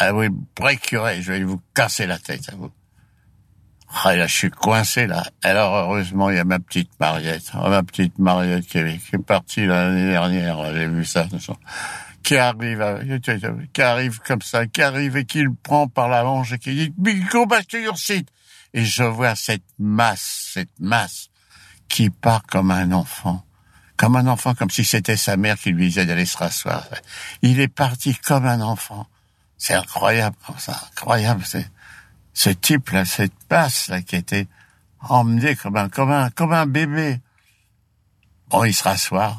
I 0.00 0.10
will 0.10 0.30
break 0.56 0.90
your 0.92 1.06
je 1.20 1.32
vais 1.32 1.44
vous 1.44 1.60
casser 1.74 2.06
la 2.06 2.18
tête 2.18 2.48
à 2.50 2.56
vous. 2.56 2.70
Ah, 4.02 4.16
là, 4.16 4.26
je 4.26 4.34
suis 4.34 4.50
coincé, 4.50 5.06
là. 5.06 5.24
Alors, 5.42 5.74
heureusement, 5.74 6.28
il 6.30 6.36
y 6.36 6.40
a 6.40 6.44
ma 6.44 6.58
petite 6.58 6.90
Mariette. 6.98 7.52
Oh, 7.54 7.68
ma 7.68 7.82
petite 7.82 8.18
Mariette 8.18 8.66
qui 8.66 8.78
est, 8.78 8.98
qui 8.98 9.14
est 9.14 9.18
partie 9.18 9.66
l'année 9.66 10.10
dernière, 10.10 10.74
j'ai 10.74 10.88
vu 10.88 11.04
ça. 11.04 11.26
Qui 12.24 12.36
arrive, 12.36 12.82
qui 13.72 13.82
arrive 13.82 14.18
comme 14.20 14.42
ça, 14.42 14.66
qui 14.66 14.82
arrive 14.82 15.16
et 15.16 15.24
qui 15.24 15.42
le 15.42 15.54
prend 15.62 15.86
par 15.86 16.08
la 16.08 16.24
manche 16.24 16.52
et 16.52 16.58
qui 16.58 16.74
dit, 16.74 17.20
go 17.30 17.46
back 17.46 17.68
to 17.68 17.78
your 17.78 17.96
seat 17.96 18.28
et 18.74 18.84
je 18.84 19.04
vois 19.04 19.36
cette 19.36 19.62
masse, 19.78 20.50
cette 20.52 20.80
masse 20.80 21.28
qui 21.88 22.10
part 22.10 22.42
comme 22.42 22.72
un 22.72 22.90
enfant, 22.92 23.44
comme 23.96 24.16
un 24.16 24.26
enfant, 24.26 24.54
comme 24.54 24.70
si 24.70 24.84
c'était 24.84 25.16
sa 25.16 25.36
mère 25.36 25.56
qui 25.56 25.70
lui 25.70 25.86
disait 25.86 26.06
d'aller 26.06 26.26
se 26.26 26.36
rasseoir. 26.36 26.84
Il 27.42 27.60
est 27.60 27.68
parti 27.68 28.16
comme 28.16 28.46
un 28.46 28.60
enfant. 28.60 29.06
C'est 29.56 29.74
incroyable 29.74 30.36
comme 30.44 30.58
ça, 30.58 30.88
incroyable. 30.90 31.42
C'est 31.46 31.70
ce 32.34 32.50
type-là, 32.50 33.04
cette 33.04 33.32
masse-là 33.50 34.02
qui 34.02 34.16
était 34.16 34.48
emmené 35.00 35.56
comme 35.56 35.76
un, 35.76 35.88
comme 35.88 36.10
un, 36.10 36.30
comme 36.30 36.52
un 36.52 36.66
bébé. 36.66 37.20
Bon, 38.48 38.64
il 38.64 38.74
se 38.74 38.84
rassoit. 38.84 39.36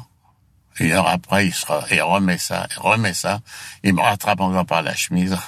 Une 0.78 0.92
heure 0.92 1.08
après, 1.08 1.46
il 1.46 1.54
se 1.54 1.64
il 1.90 2.02
remet 2.02 2.38
ça, 2.38 2.66
il 2.70 2.80
remet 2.80 3.14
ça. 3.14 3.40
Il 3.82 3.94
me 3.94 4.00
rattrape 4.00 4.40
encore 4.40 4.66
par 4.66 4.82
la 4.82 4.94
chemise. 4.94 5.36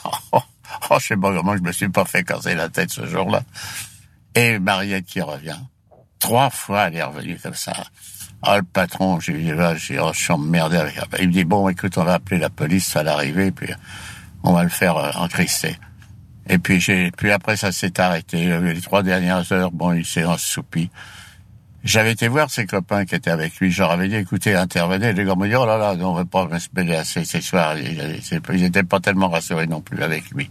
Oh, 0.90 0.96
je 1.00 1.06
sais 1.06 1.16
pas 1.16 1.32
comment 1.32 1.56
je 1.56 1.62
me 1.62 1.72
suis 1.72 1.88
pas 1.88 2.04
fait 2.04 2.24
casser 2.24 2.54
la 2.54 2.68
tête 2.68 2.90
ce 2.90 3.06
jour-là. 3.06 3.42
Et 4.34 4.58
Mariette 4.58 5.06
qui 5.06 5.22
revient. 5.22 5.58
Trois 6.18 6.50
fois, 6.50 6.88
elle 6.88 6.96
est 6.96 7.02
revenue 7.02 7.38
comme 7.42 7.54
ça. 7.54 7.72
Ah, 8.42 8.58
le 8.58 8.62
patron, 8.62 9.18
j'ai 9.18 9.32
dit, 9.32 9.52
là, 9.52 9.74
j'ai, 9.76 9.98
oh, 9.98 10.10
je 10.12 10.20
suis 10.20 10.32
emmerdé 10.32 10.76
avec. 10.76 11.00
Il 11.20 11.28
me 11.28 11.32
dit, 11.32 11.44
bon, 11.44 11.70
écoute, 11.70 11.96
on 11.96 12.04
va 12.04 12.14
appeler 12.14 12.38
la 12.38 12.50
police, 12.50 12.86
ça 12.86 13.00
va 13.00 13.04
l'arriver, 13.04 13.50
puis 13.50 13.72
on 14.42 14.52
va 14.52 14.62
le 14.62 14.68
faire 14.68 14.96
euh, 14.96 15.10
encrister. 15.14 15.76
Et 16.48 16.58
puis 16.58 16.80
j'ai, 16.80 17.10
puis 17.10 17.30
après 17.30 17.56
ça 17.56 17.72
s'est 17.72 18.00
arrêté. 18.00 18.58
Les 18.60 18.80
trois 18.80 19.02
dernières 19.02 19.50
heures, 19.52 19.70
bon, 19.70 19.92
il 19.92 20.04
s'est 20.04 20.24
ensoupi. 20.24 20.90
J'avais 21.84 22.12
été 22.12 22.26
voir 22.28 22.50
ses 22.50 22.66
copains 22.66 23.04
qui 23.04 23.14
étaient 23.14 23.30
avec 23.30 23.58
lui. 23.60 23.72
Leur 23.72 23.92
avais 23.92 24.08
dit, 24.08 24.16
écoutez, 24.16 24.54
intervenez. 24.54 25.12
Les 25.12 25.24
gars 25.24 25.34
m'ont 25.34 25.46
dit, 25.46 25.54
oh 25.54 25.64
là 25.64 25.78
là, 25.78 25.94
on 26.00 26.14
ne 26.14 26.18
veut 26.18 26.24
pas 26.24 26.48
se 26.58 26.68
mêler 26.74 26.96
à 26.96 27.04
ces, 27.04 27.24
ces 27.24 27.40
soirs. 27.40 27.76
Ils 27.78 28.62
n'étaient 28.62 28.82
pas 28.82 29.00
tellement 29.00 29.28
rassurés 29.28 29.66
non 29.66 29.80
plus 29.80 30.02
avec 30.02 30.30
lui. 30.30 30.50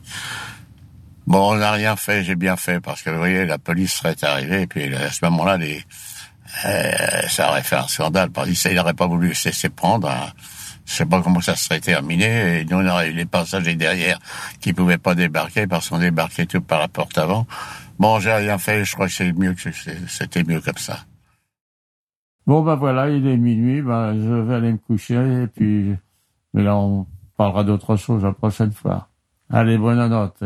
Bon, 1.27 1.51
on 1.51 1.55
n'a 1.55 1.71
rien 1.71 1.97
fait, 1.97 2.23
j'ai 2.23 2.35
bien 2.35 2.55
fait, 2.55 2.79
parce 2.79 3.01
que 3.01 3.09
vous 3.09 3.17
voyez, 3.17 3.45
la 3.45 3.57
police 3.57 3.95
serait 3.95 4.15
arrivée, 4.21 4.61
et 4.61 4.67
puis 4.67 4.95
à 4.95 5.11
ce 5.11 5.25
moment-là, 5.25 5.57
les, 5.57 5.83
euh, 6.65 7.27
ça 7.27 7.49
aurait 7.49 7.63
fait 7.63 7.75
un 7.75 7.87
scandale. 7.87 8.29
Parce 8.29 8.49
qu'il 8.49 8.73
n'aurait 8.73 8.93
pas 8.93 9.07
voulu 9.07 9.35
se 9.35 9.49
laisser 9.49 9.69
prendre. 9.69 10.09
Hein. 10.09 10.31
Je 10.87 10.93
sais 10.93 11.05
pas 11.05 11.21
comment 11.21 11.41
ça 11.41 11.55
serait 11.55 11.81
terminé. 11.81 12.61
Et 12.61 12.65
nous, 12.65 12.77
on 12.77 12.87
aurait 12.87 13.09
eu 13.11 13.13
les 13.13 13.25
passagers 13.25 13.75
derrière 13.75 14.17
qui 14.61 14.73
pouvaient 14.73 14.97
pas 14.97 15.15
débarquer 15.15 15.67
parce 15.67 15.89
qu'on 15.89 15.99
débarquait 15.99 16.45
tout 16.45 16.61
par 16.61 16.79
la 16.79 16.87
porte 16.87 17.17
avant. 17.17 17.45
Bon, 17.99 18.19
j'ai 18.19 18.33
rien 18.33 18.57
fait. 18.57 18.85
Je 18.85 18.93
crois 18.93 19.07
que 19.07 19.13
c'est 19.13 19.33
mieux 19.33 19.53
que 19.53 19.69
c'était 20.07 20.43
mieux 20.43 20.61
comme 20.61 20.77
ça. 20.77 20.99
Bon, 22.47 22.63
ben 22.63 22.75
voilà, 22.75 23.09
il 23.09 23.27
est 23.27 23.35
minuit, 23.35 23.81
ben, 23.81 24.13
je 24.13 24.33
vais 24.33 24.55
aller 24.55 24.71
me 24.71 24.77
coucher 24.77 25.43
et 25.43 25.47
puis, 25.47 25.93
mais 26.53 26.63
là, 26.63 26.77
on 26.77 27.05
parlera 27.35 27.65
d'autre 27.65 27.97
chose 27.97 28.23
la 28.23 28.31
prochaine 28.31 28.71
fois. 28.71 29.09
Allez, 29.49 29.77
bonne 29.77 30.07
note. 30.07 30.41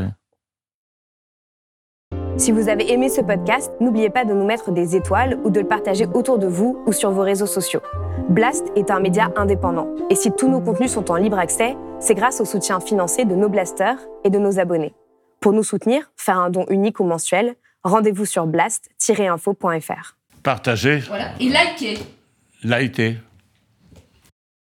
Si 2.42 2.52
vous 2.52 2.70
avez 2.70 2.92
aimé 2.92 3.08
ce 3.08 3.22
podcast, 3.22 3.72
n'oubliez 3.80 4.10
pas 4.10 4.26
de 4.26 4.34
nous 4.34 4.46
mettre 4.46 4.72
des 4.72 4.96
étoiles 4.96 5.40
ou 5.44 5.52
de 5.52 5.60
le 5.60 5.68
partager 5.68 6.08
autour 6.12 6.40
de 6.40 6.48
vous 6.48 6.82
ou 6.88 6.92
sur 6.92 7.12
vos 7.12 7.22
réseaux 7.22 7.46
sociaux. 7.46 7.82
Blast 8.30 8.66
est 8.76 8.90
un 8.90 9.00
média 9.00 9.32
indépendant 9.36 9.94
et 10.10 10.16
si 10.16 10.32
tous 10.32 10.50
nos 10.50 10.60
contenus 10.60 10.90
sont 10.90 11.12
en 11.12 11.18
libre 11.18 11.38
accès, 11.38 11.78
c'est 12.00 12.16
grâce 12.16 12.42
au 12.42 12.46
soutien 12.46 12.80
financier 12.80 13.26
de 13.26 13.36
nos 13.36 13.48
blasters 13.48 14.00
et 14.24 14.32
de 14.32 14.40
nos 14.40 14.58
abonnés. 14.58 14.96
Pour 15.40 15.54
nous 15.54 15.62
soutenir, 15.62 16.12
faire 16.18 16.40
un 16.40 16.50
don 16.50 16.66
unique 16.72 17.00
ou 17.00 17.04
mensuel, 17.04 17.54
rendez-vous 17.84 18.26
sur 18.26 18.48
blast-info.fr. 18.48 20.18
Partagez. 20.42 20.98
Voilà. 21.08 21.34
Et 21.40 21.46
likez. 21.46 22.00
Likez. 22.64 23.18